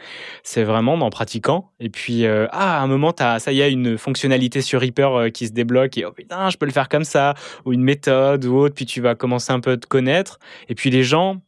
[0.44, 1.70] C'est vraiment en pratiquant.
[1.80, 5.48] Et puis, ah, à un moment, as, ça y est, une fonctionnalité sur Reaper qui
[5.48, 8.61] se débloque, et oh putain, je peux le faire comme ça, ou une méthode ou
[8.70, 10.39] puis tu vas commencer un peu à te connaître.
[10.70, 11.41] Et puis les gens,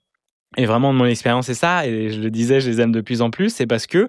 [0.56, 1.88] et vraiment, mon expérience, c'est ça.
[1.88, 3.49] Et je le disais, je les aime de plus en plus.
[3.49, 4.08] C'est parce que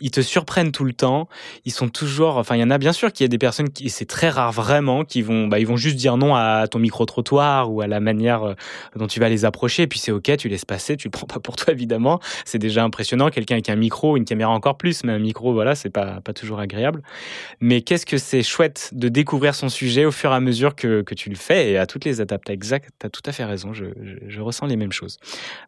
[0.00, 1.28] ils te surprennent tout le temps.
[1.64, 2.36] Ils sont toujours.
[2.36, 4.28] Enfin, il y en a bien sûr qu'il y a des personnes qui, c'est très
[4.28, 7.80] rare vraiment, qui vont, bah, ils vont juste dire non à ton micro trottoir ou
[7.80, 8.54] à la manière euh,
[8.94, 9.84] dont tu vas les approcher.
[9.84, 10.96] Et puis c'est ok, tu laisses passer.
[10.96, 12.20] Tu le prends pas pour toi évidemment.
[12.44, 13.30] C'est déjà impressionnant.
[13.30, 16.34] Quelqu'un avec un micro, une caméra encore plus, mais un micro, voilà, c'est pas pas
[16.34, 17.02] toujours agréable.
[17.60, 21.00] Mais qu'est-ce que c'est chouette de découvrir son sujet au fur et à mesure que
[21.00, 22.42] que tu le fais et à toutes les étapes.
[22.44, 23.72] T'as exact, t'as tout à fait raison.
[23.72, 25.18] Je, je, je ressens les mêmes choses.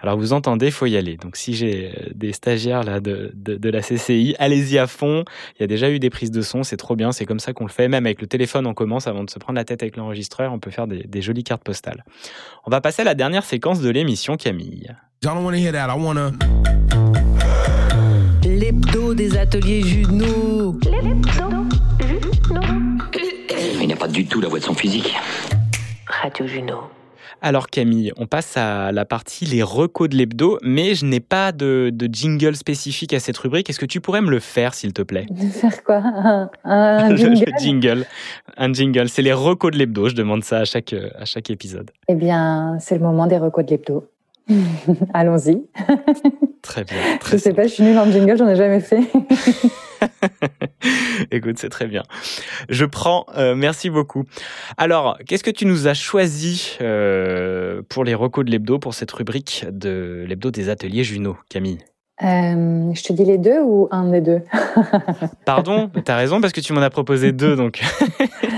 [0.00, 1.16] Alors vous entendez, faut y aller.
[1.16, 5.24] Donc si j'ai euh, des stagiaires là de, de, de la CCI, allez-y à fond.
[5.56, 7.52] Il y a déjà eu des prises de son, c'est trop bien, c'est comme ça
[7.52, 7.88] qu'on le fait.
[7.88, 10.58] Même avec le téléphone, on commence avant de se prendre la tête avec l'enregistreur, on
[10.58, 12.04] peut faire des, des jolies cartes postales.
[12.66, 14.88] On va passer à la dernière séquence de l'émission, Camille.
[18.44, 20.78] L'hebdo des ateliers Juno.
[23.80, 25.14] Il n'a pas du tout la voix de son physique.
[26.06, 26.97] Radio Juno.
[27.40, 31.52] Alors Camille, on passe à la partie les recos de l'hebdo, mais je n'ai pas
[31.52, 33.70] de, de jingle spécifique à cette rubrique.
[33.70, 35.26] Est-ce que tu pourrais me le faire, s'il te plaît?
[35.30, 35.96] De faire quoi?
[36.04, 37.44] Un, un Le- jingle?
[37.46, 38.06] le jingle,
[38.56, 39.08] un jingle.
[39.08, 40.08] C'est les recos de l'hebdo.
[40.08, 41.90] Je demande ça à chaque à chaque épisode.
[42.08, 44.04] Eh bien, c'est le moment des recos de l'hebdo.
[45.14, 45.62] Allons-y.
[46.62, 46.96] Très bien.
[47.14, 49.00] Je Très sais pas, je suis nulle en jingle, j'en ai jamais fait.
[51.30, 52.02] Écoute, c'est très bien.
[52.68, 54.24] Je prends, euh, merci beaucoup.
[54.76, 59.10] Alors, qu'est-ce que tu nous as choisi euh, pour les recos de l'hebdo, pour cette
[59.12, 61.78] rubrique de l'hebdo des ateliers Juno, Camille?
[62.22, 64.42] Euh, je te dis les deux ou un des deux?
[65.44, 67.80] Pardon, t'as raison parce que tu m'en as proposé deux, donc.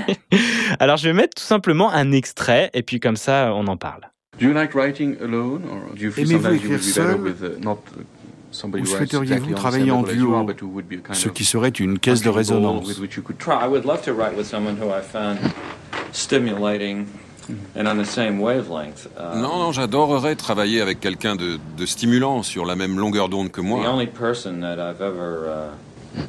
[0.81, 4.11] Alors, je vais mettre tout simplement un extrait et puis comme ça, on en parle.
[4.39, 6.95] Do you like writing alone or do you feel Aimez-vous sometimes you écrire would be
[6.95, 7.21] better seul?
[7.21, 7.77] with uh, not
[8.53, 10.35] Ou souhaiteriez-vous travailler en duo,
[11.13, 13.55] ce qui serait une caisse de résonance with which you could try.
[13.63, 15.39] I would love to write with someone who I found
[16.13, 17.07] stimulating
[17.77, 19.09] and on the same wavelength.
[19.19, 23.51] Um, Non, non, j'adorerais travailler avec quelqu'un de, de stimulant sur la même longueur d'onde
[23.51, 23.89] que The moi.
[23.89, 25.73] only person that I've ever uh,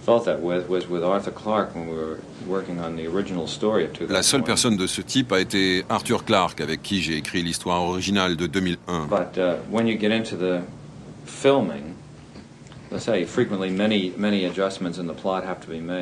[0.05, 2.17] felt that with was with Arthur Clarke when we were
[2.47, 4.13] working on the original story of 2001.
[4.13, 7.82] La seule personne de ce type a été Arthur Clarke, avec qui j'ai écrit l'histoire
[7.84, 9.07] originale de 2001.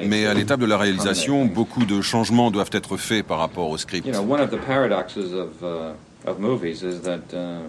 [0.08, 3.78] Mais à l'étape de la réalisation, beaucoup de changements doivent être faits par rapport au
[3.78, 4.08] script.
[4.08, 5.94] You know, one of the paradoxes of uh,
[6.26, 7.62] of movies is that uh,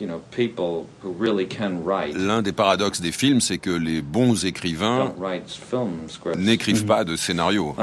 [0.00, 4.00] you know people who really can write L'un des paradoxes des films, c'est que les
[4.00, 6.38] bons écrivains don't write film scripts.
[6.38, 7.74] n'écrivent pas de scénario,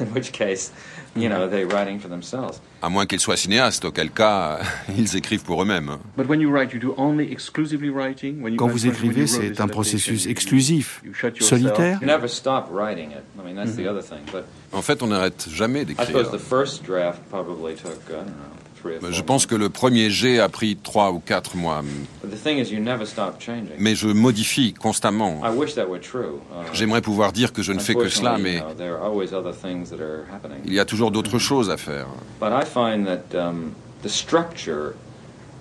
[1.16, 2.60] you know, they're writing for themselves.
[2.82, 4.58] à moins qu'ils soient cinéastes, auquel cas
[4.96, 5.98] ils écrivent pour eux-mêmes.
[6.16, 8.40] But when you write, you do only exclusively writing.
[8.42, 11.98] When you, Quand vous écrivez, c'est un processus exclusif, you shut yourself- solitaire.
[12.00, 13.22] You never stop writing it.
[13.38, 14.20] I mean, that's the other thing.
[14.32, 16.30] But En fait, on n'arrête jamais I suppose d'écrire.
[16.30, 18.32] the first draft probably took, I don't know,
[18.80, 21.82] three or four Je pense que le premier jet a pris trois ou quatre mois,
[22.30, 23.76] But the thing is, you never stop changing.
[23.78, 25.40] mais je modifie constamment.
[25.42, 26.40] I wish that were true.
[26.52, 29.02] Uh, J'aimerais pouvoir dire que je ne fais que cela, mais you know, there are
[29.02, 30.60] always other things that are happening.
[30.64, 32.06] il y a toujours d'autres choses à faire.
[32.38, 34.94] But I find that the structure,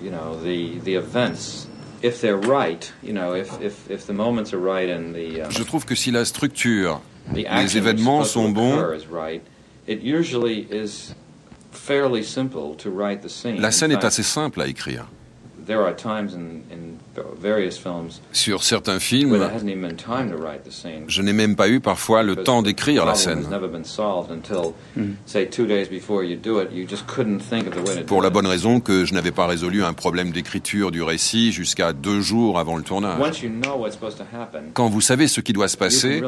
[0.01, 1.67] you know, the the events,
[2.03, 5.63] if they're right, you know, if if, if the moments are right and the Je
[5.63, 7.01] trouve que si la structure,
[7.33, 9.41] les événements sont bons, occur is right,
[9.87, 11.15] it usually is
[11.71, 13.59] fairly simple to write the scene.
[13.59, 15.07] la scène est assez simple à écrire.
[18.31, 21.03] Sur certains where films, there hasn't even been time to write the scene.
[21.07, 23.39] je n'ai même pas eu parfois le temps the d'écrire la scène.
[23.43, 25.13] has never been solved until, Mm.
[25.25, 26.69] say, two days before you do it.
[26.73, 29.31] You just couldn't think of the way to Pour la bonne raison que je n'avais
[29.31, 33.19] pas résolu un problème d'écriture du récit jusqu'à deux jours avant le tournage.
[33.19, 36.21] Once you know what's supposed to happen, Quand vous savez ce qui doit se passer,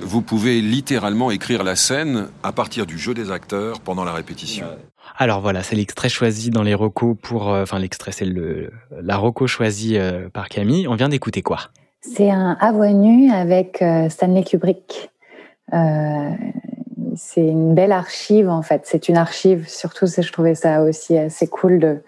[0.00, 4.66] vous pouvez littéralement écrire la scène à partir du jeu des acteurs pendant la répétition.
[5.16, 8.70] Alors voilà, c'est l'extrait choisi dans les recos pour, euh, enfin l'extrait, c'est le
[9.02, 10.88] la reco choisie euh, par Camille.
[10.88, 11.60] On vient d'écouter quoi?
[12.00, 15.10] C'est un à voix nue avec euh, Stanley Kubrick.
[15.72, 16.30] Euh,
[17.16, 18.82] c'est une belle archive en fait.
[18.84, 19.68] C'est une archive.
[19.68, 22.02] Surtout, c'est- je trouvais ça aussi assez cool de.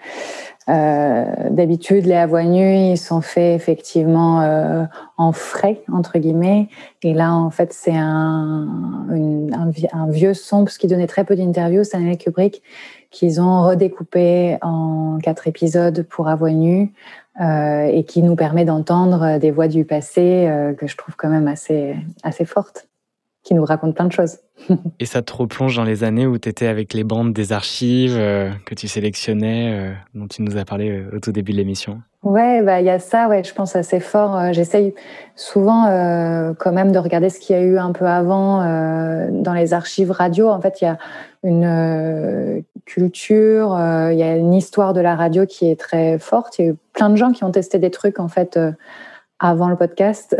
[0.68, 4.84] Euh, D'habitude, les nues, ils sont faits effectivement euh,
[5.16, 6.68] en frais entre guillemets.
[7.02, 8.66] Et là, en fait, c'est un,
[9.08, 12.62] un, vi- un vieux son parce qu'il donnait très peu d'interviews, Stanley Kubrick,
[13.10, 16.92] qu'ils ont redécoupé en quatre épisodes pour nue
[17.40, 21.28] euh, et qui nous permet d'entendre des voix du passé euh, que je trouve quand
[21.28, 22.88] même assez, assez fortes,
[23.46, 24.38] qui nous racontent plein de choses.
[24.98, 28.16] Et ça te replonge dans les années où tu étais avec les bandes des archives
[28.18, 31.58] euh, que tu sélectionnais, euh, dont tu nous as parlé euh, au tout début de
[31.58, 32.00] l'émission.
[32.24, 34.52] Ouais, bah il y a ça, ouais, je pense assez fort.
[34.52, 34.94] J'essaye
[35.36, 35.84] souvent
[36.58, 38.64] quand même de regarder ce qu'il y a eu un peu avant
[39.30, 40.48] dans les archives radio.
[40.48, 40.98] En fait, il y a
[41.44, 43.78] une culture,
[44.10, 46.58] il y a une histoire de la radio qui est très forte.
[46.58, 48.58] Il y a eu plein de gens qui ont testé des trucs en fait
[49.38, 50.36] avant le podcast.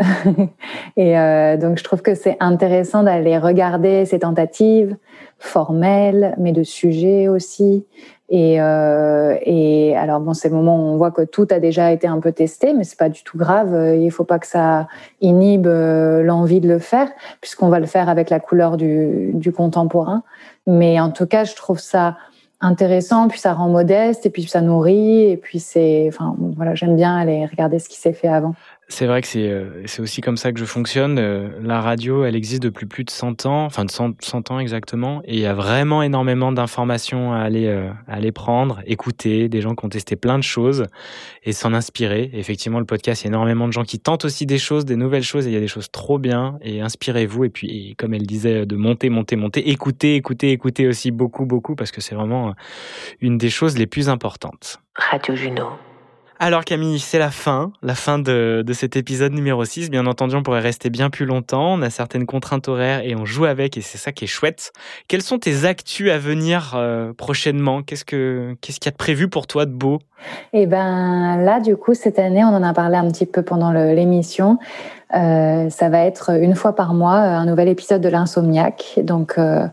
[0.97, 4.95] Et euh, donc je trouve que c'est intéressant d'aller regarder ces tentatives
[5.39, 7.85] formelles, mais de sujets aussi.
[8.29, 11.91] Et, euh, et alors bon, c'est le moment où on voit que tout a déjà
[11.93, 13.73] été un peu testé, mais c'est pas du tout grave.
[13.73, 14.87] Euh, Il faut pas que ça
[15.21, 19.53] inhibe euh, l'envie de le faire, puisqu'on va le faire avec la couleur du, du
[19.53, 20.23] contemporain.
[20.65, 22.17] Mais en tout cas, je trouve ça
[22.59, 26.95] intéressant, puis ça rend modeste, et puis ça nourrit, et puis c'est, enfin voilà, j'aime
[26.95, 28.55] bien aller regarder ce qui s'est fait avant.
[28.89, 31.19] C'est vrai que c'est euh, c'est aussi comme ça que je fonctionne.
[31.19, 34.59] Euh, La radio, elle existe depuis plus de 100 ans, enfin de 100, 100 ans
[34.59, 39.49] exactement, et il y a vraiment énormément d'informations à aller, euh, à aller prendre, écouter,
[39.49, 40.85] des gens qui ont testé plein de choses
[41.43, 42.29] et s'en inspirer.
[42.31, 44.95] Effectivement, le podcast, il y a énormément de gens qui tentent aussi des choses, des
[44.95, 48.13] nouvelles choses, et il y a des choses trop bien, et inspirez-vous, et puis, comme
[48.13, 52.15] elle disait, de monter, monter, monter, écouter, écouter, écouter aussi beaucoup, beaucoup, parce que c'est
[52.15, 52.51] vraiment euh,
[53.19, 54.79] une des choses les plus importantes.
[54.95, 55.86] Radio Juno.
[56.39, 59.89] Alors Camille, c'est la fin, la fin de, de cet épisode numéro 6.
[59.89, 63.25] Bien entendu, on pourrait rester bien plus longtemps, on a certaines contraintes horaires et on
[63.25, 64.71] joue avec et c'est ça qui est chouette.
[65.07, 67.81] Quelles sont tes actus à venir euh, prochainement?
[67.81, 69.99] Qu'est-ce que qu'est-ce qu'il y a de prévu pour toi de beau?
[70.53, 73.71] Et ben là, du coup, cette année, on en a parlé un petit peu pendant
[73.71, 74.57] l'émission.
[75.15, 78.99] Euh, ça va être une fois par mois un nouvel épisode de l'insomniaque.
[79.03, 79.65] Donc euh,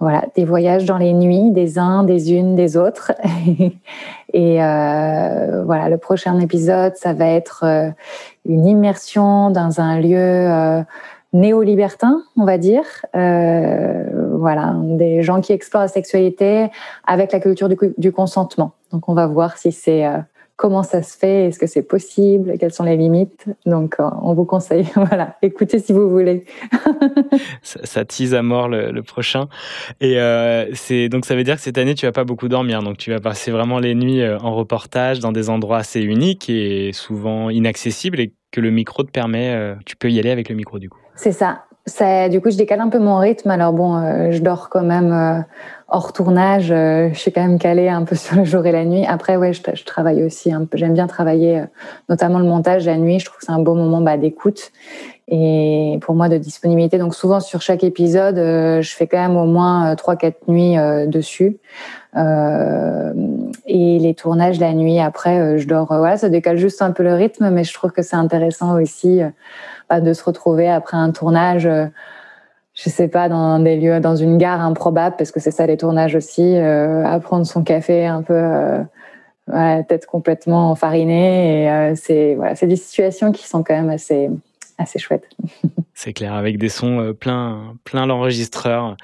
[0.00, 3.12] voilà, des voyages dans les nuits des uns, des unes, des autres.
[4.34, 7.90] Et euh, voilà, le prochain épisode, ça va être euh,
[8.46, 10.82] une immersion dans un lieu euh,
[11.32, 12.84] néo-libertin, on va dire.
[13.14, 14.04] Euh,
[14.38, 16.68] voilà, des gens qui explorent la sexualité
[17.06, 18.72] avec la culture du, du consentement.
[18.92, 20.18] Donc on va voir si c'est euh,
[20.56, 23.46] comment ça se fait, est-ce que c'est possible, quelles sont les limites.
[23.66, 26.44] Donc, euh, on vous conseille, voilà, écoutez si vous voulez.
[27.62, 29.48] ça, ça, tease à mort le, le prochain.
[30.00, 32.82] Et euh, c'est donc ça veut dire que cette année tu vas pas beaucoup dormir,
[32.82, 36.92] donc tu vas passer vraiment les nuits en reportage dans des endroits assez uniques et
[36.92, 40.54] souvent inaccessibles et que le micro te permet, euh, tu peux y aller avec le
[40.54, 41.00] micro du coup.
[41.16, 41.64] C'est ça.
[41.86, 43.50] Du coup, je décale un peu mon rythme.
[43.50, 45.42] Alors bon, euh, je dors quand même euh,
[45.88, 46.72] hors tournage.
[46.72, 49.04] Euh, je suis quand même calée un peu sur le jour et la nuit.
[49.06, 50.78] Après, ouais, je, travaille aussi peu.
[50.78, 51.66] J'aime bien travailler, euh,
[52.08, 53.18] notamment le montage la nuit.
[53.18, 54.72] Je trouve que c'est un beau moment bah, d'écoute
[55.28, 56.98] et pour moi de disponibilité.
[56.98, 60.76] Donc souvent sur chaque épisode, euh, je fais quand même au moins trois quatre nuits
[61.06, 61.58] dessus.
[62.16, 65.86] et les tournages la nuit, après, je dors.
[65.86, 69.20] voilà, ça décale juste un peu le rythme, mais je trouve que c'est intéressant aussi
[69.90, 71.86] bah, de se retrouver après un tournage, euh,
[72.74, 75.76] je sais pas, dans des lieux, dans une gare improbable, parce que c'est ça les
[75.76, 78.82] tournages aussi, euh, à prendre son café un peu, euh,
[79.48, 81.64] la tête complètement enfarinée.
[81.64, 84.30] Et euh, c'est voilà, c'est des situations qui sont quand même assez
[84.78, 85.28] assez chouettes.
[85.94, 88.96] C'est clair, avec des sons euh, plein, plein l'enregistreur.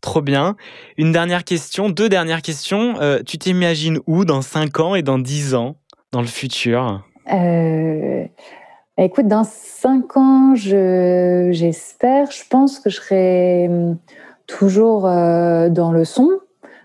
[0.00, 0.56] Trop bien.
[0.96, 3.00] Une dernière question, deux dernières questions.
[3.00, 5.76] Euh, tu t'imagines où dans 5 ans et dans 10 ans,
[6.12, 7.04] dans le futur?
[7.32, 8.24] Euh,
[9.00, 13.96] Écoute, dans cinq ans, je, j'espère, je pense que je serai hum,
[14.48, 16.30] toujours dans le son,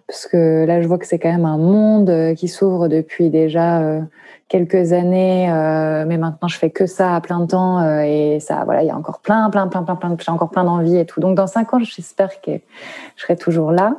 [0.07, 3.99] parce que là, je vois que c'est quand même un monde qui s'ouvre depuis déjà
[4.53, 8.61] quelques années, euh, mais maintenant, je fais que ça à plein temps, euh, et ça,
[8.65, 11.07] voilà, il y a encore plein, plein, plein, plein, plein, j'ai encore plein d'envie et
[11.07, 11.19] tout.
[11.19, 12.51] Donc, dans cinq ans, j'espère que
[13.15, 13.95] je serai toujours là.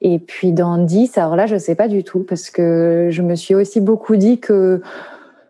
[0.00, 3.34] Et puis, dans dix, alors là, je sais pas du tout, parce que je me
[3.34, 4.82] suis aussi beaucoup dit que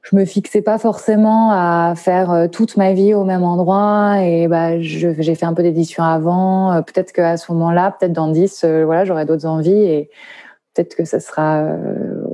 [0.00, 4.48] je me fixais pas forcément à faire euh, toute ma vie au même endroit et
[4.48, 8.84] bah j'ai fait un peu d'édition avant peut-être qu'à ce moment-là peut-être dans 10 euh,
[8.86, 10.08] voilà j'aurai d'autres envies et
[10.72, 11.62] peut-être que ce sera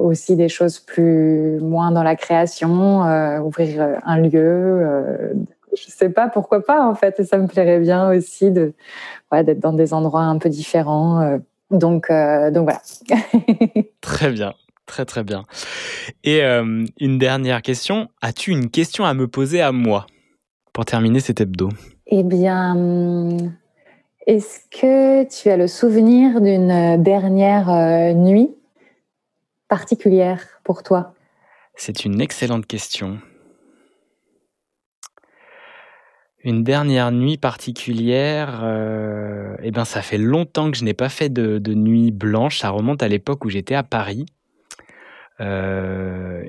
[0.04, 5.34] aussi des choses plus moins dans la création euh, ouvrir un lieu
[5.76, 7.18] je sais pas pourquoi pas en fait.
[7.18, 8.74] Et ça me plairait bien aussi de
[9.32, 11.38] ouais, d'être dans des endroits un peu différents
[11.70, 12.80] donc donc voilà.
[14.00, 14.54] Très bien
[14.86, 15.44] Très très bien.
[16.24, 18.08] Et euh, une dernière question.
[18.20, 20.06] As-tu une question à me poser à moi?
[20.72, 21.68] Pour terminer cet hebdo.
[22.08, 23.36] Eh bien,
[24.26, 28.50] est-ce que tu as le souvenir d'une dernière euh, nuit?
[29.68, 31.14] Particulière pour toi?
[31.76, 33.18] C'est une excellente question.
[36.44, 41.30] Une dernière nuit particulière, euh, eh ben ça fait longtemps que je n'ai pas fait
[41.30, 42.58] de, nuit blanche.
[42.58, 44.26] Ça remonte à l'époque où j'étais à Paris.
[45.40, 46.42] Euh,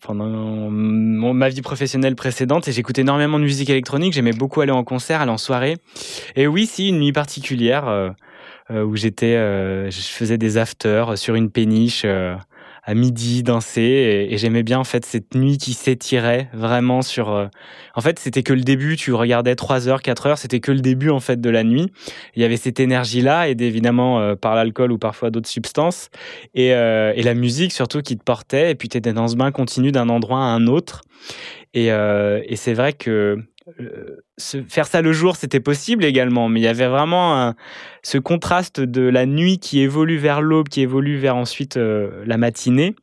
[0.00, 4.14] pendant ma vie professionnelle précédente et j'écoutais énormément de musique électronique.
[4.14, 5.76] J'aimais beaucoup aller en concert, aller en soirée.
[6.34, 8.10] Et oui, si une nuit particulière euh,
[8.70, 12.34] où j'étais, euh, je faisais des afters sur une péniche euh,
[12.82, 17.30] à midi, danser et, et j'aimais bien en fait cette nuit qui s'étirait vraiment sur.
[17.30, 17.46] euh,
[17.96, 18.96] en fait, c'était que le début.
[18.96, 21.90] Tu regardais 3 heures, 4 heures, c'était que le début en fait de la nuit.
[22.36, 26.10] Il y avait cette énergie là, aidée évidemment euh, par l'alcool ou parfois d'autres substances
[26.54, 28.70] et, euh, et la musique surtout qui te portait.
[28.70, 31.02] Et puis tu étais dans ce bain continu d'un endroit à un autre.
[31.74, 33.36] Et, euh, et c'est vrai que euh,
[34.38, 37.54] se, faire ça le jour, c'était possible également, mais il y avait vraiment un,
[38.02, 42.36] ce contraste de la nuit qui évolue vers l'aube, qui évolue vers ensuite euh, la
[42.36, 42.94] matinée,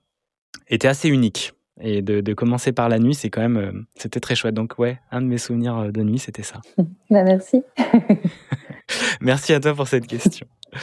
[0.70, 1.54] était assez unique.
[1.82, 4.54] Et de, de commencer par la nuit, c'est quand même, euh, c'était très chouette.
[4.54, 6.62] Donc ouais, un de mes souvenirs euh, de nuit, c'était ça.
[7.10, 7.64] bah, merci.
[9.22, 10.46] merci à toi pour cette question.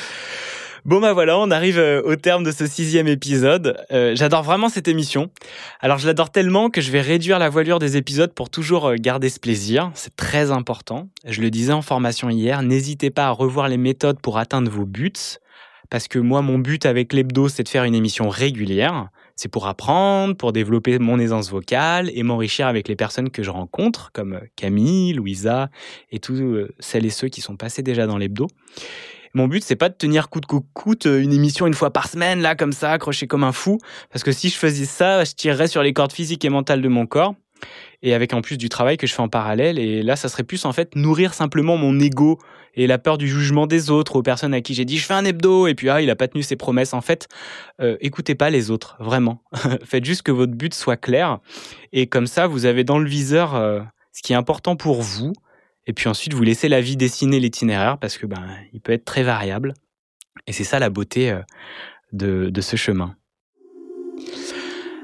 [0.86, 3.76] Bon bah voilà, on arrive euh, au terme de ce sixième épisode.
[3.92, 5.30] Euh, j'adore vraiment cette émission.
[5.80, 8.94] Alors je l'adore tellement que je vais réduire la voilure des épisodes pour toujours euh,
[8.98, 9.90] garder ce plaisir.
[9.92, 11.10] C'est très important.
[11.26, 14.86] Je le disais en formation hier, n'hésitez pas à revoir les méthodes pour atteindre vos
[14.86, 15.12] buts.
[15.90, 19.08] Parce que moi, mon but avec l'hebdo, c'est de faire une émission régulière.
[19.36, 23.50] C'est pour apprendre, pour développer mon aisance vocale et m'enrichir avec les personnes que je
[23.50, 25.68] rencontre, comme Camille, Louisa
[26.10, 26.40] et tous
[26.78, 28.46] celles et ceux qui sont passés déjà dans l'hebdo.
[29.34, 32.40] Mon but, c'est pas de tenir coûte que coûte une émission une fois par semaine,
[32.40, 33.78] là, comme ça, accroché comme un fou.
[34.10, 36.88] Parce que si je faisais ça, je tirerais sur les cordes physiques et mentales de
[36.88, 37.34] mon corps.
[38.02, 39.78] et avec en plus du travail que je fais en parallèle.
[39.78, 42.38] Et là, ça serait plus en fait nourrir simplement mon ego
[42.74, 45.14] et la peur du jugement des autres, aux personnes à qui j'ai dit je fais
[45.14, 46.94] un hebdo et puis ah il a pas tenu ses promesses.
[46.94, 47.28] En fait,
[47.80, 49.42] euh, écoutez pas les autres, vraiment.
[49.84, 51.38] Faites juste que votre but soit clair
[51.92, 53.80] et comme ça vous avez dans le viseur euh,
[54.12, 55.32] ce qui est important pour vous.
[55.90, 59.04] Et puis ensuite vous laissez la vie dessiner l'itinéraire parce que ben il peut être
[59.04, 59.74] très variable.
[60.46, 61.40] Et c'est ça la beauté euh,
[62.12, 63.16] de, de ce chemin.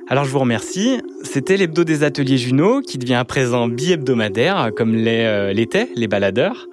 [0.06, 1.00] Alors je vous remercie.
[1.24, 6.68] C'était l'hebdo des ateliers Juno qui devient à présent bi-hebdomadaire comme euh, l'étaient les baladeurs.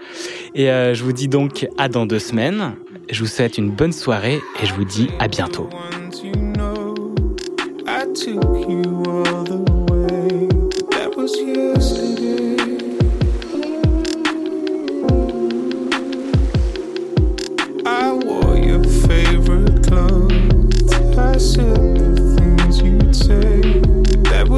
[0.53, 2.75] Et euh, je vous dis donc à dans deux semaines.
[3.09, 5.71] Je vous souhaite une bonne soirée et je vous dis à bientôt.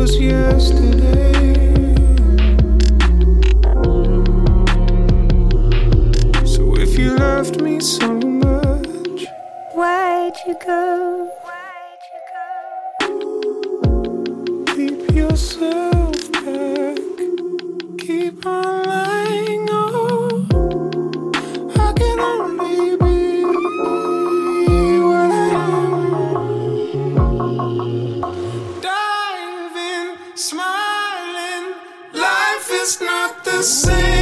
[0.05, 1.33] Was yesterday.
[6.45, 9.25] So if you loved me so much,
[9.73, 11.31] why'd you go?
[14.75, 16.99] Keep yourself back.
[17.99, 19.34] Keep on lying.
[32.85, 34.14] Is not the same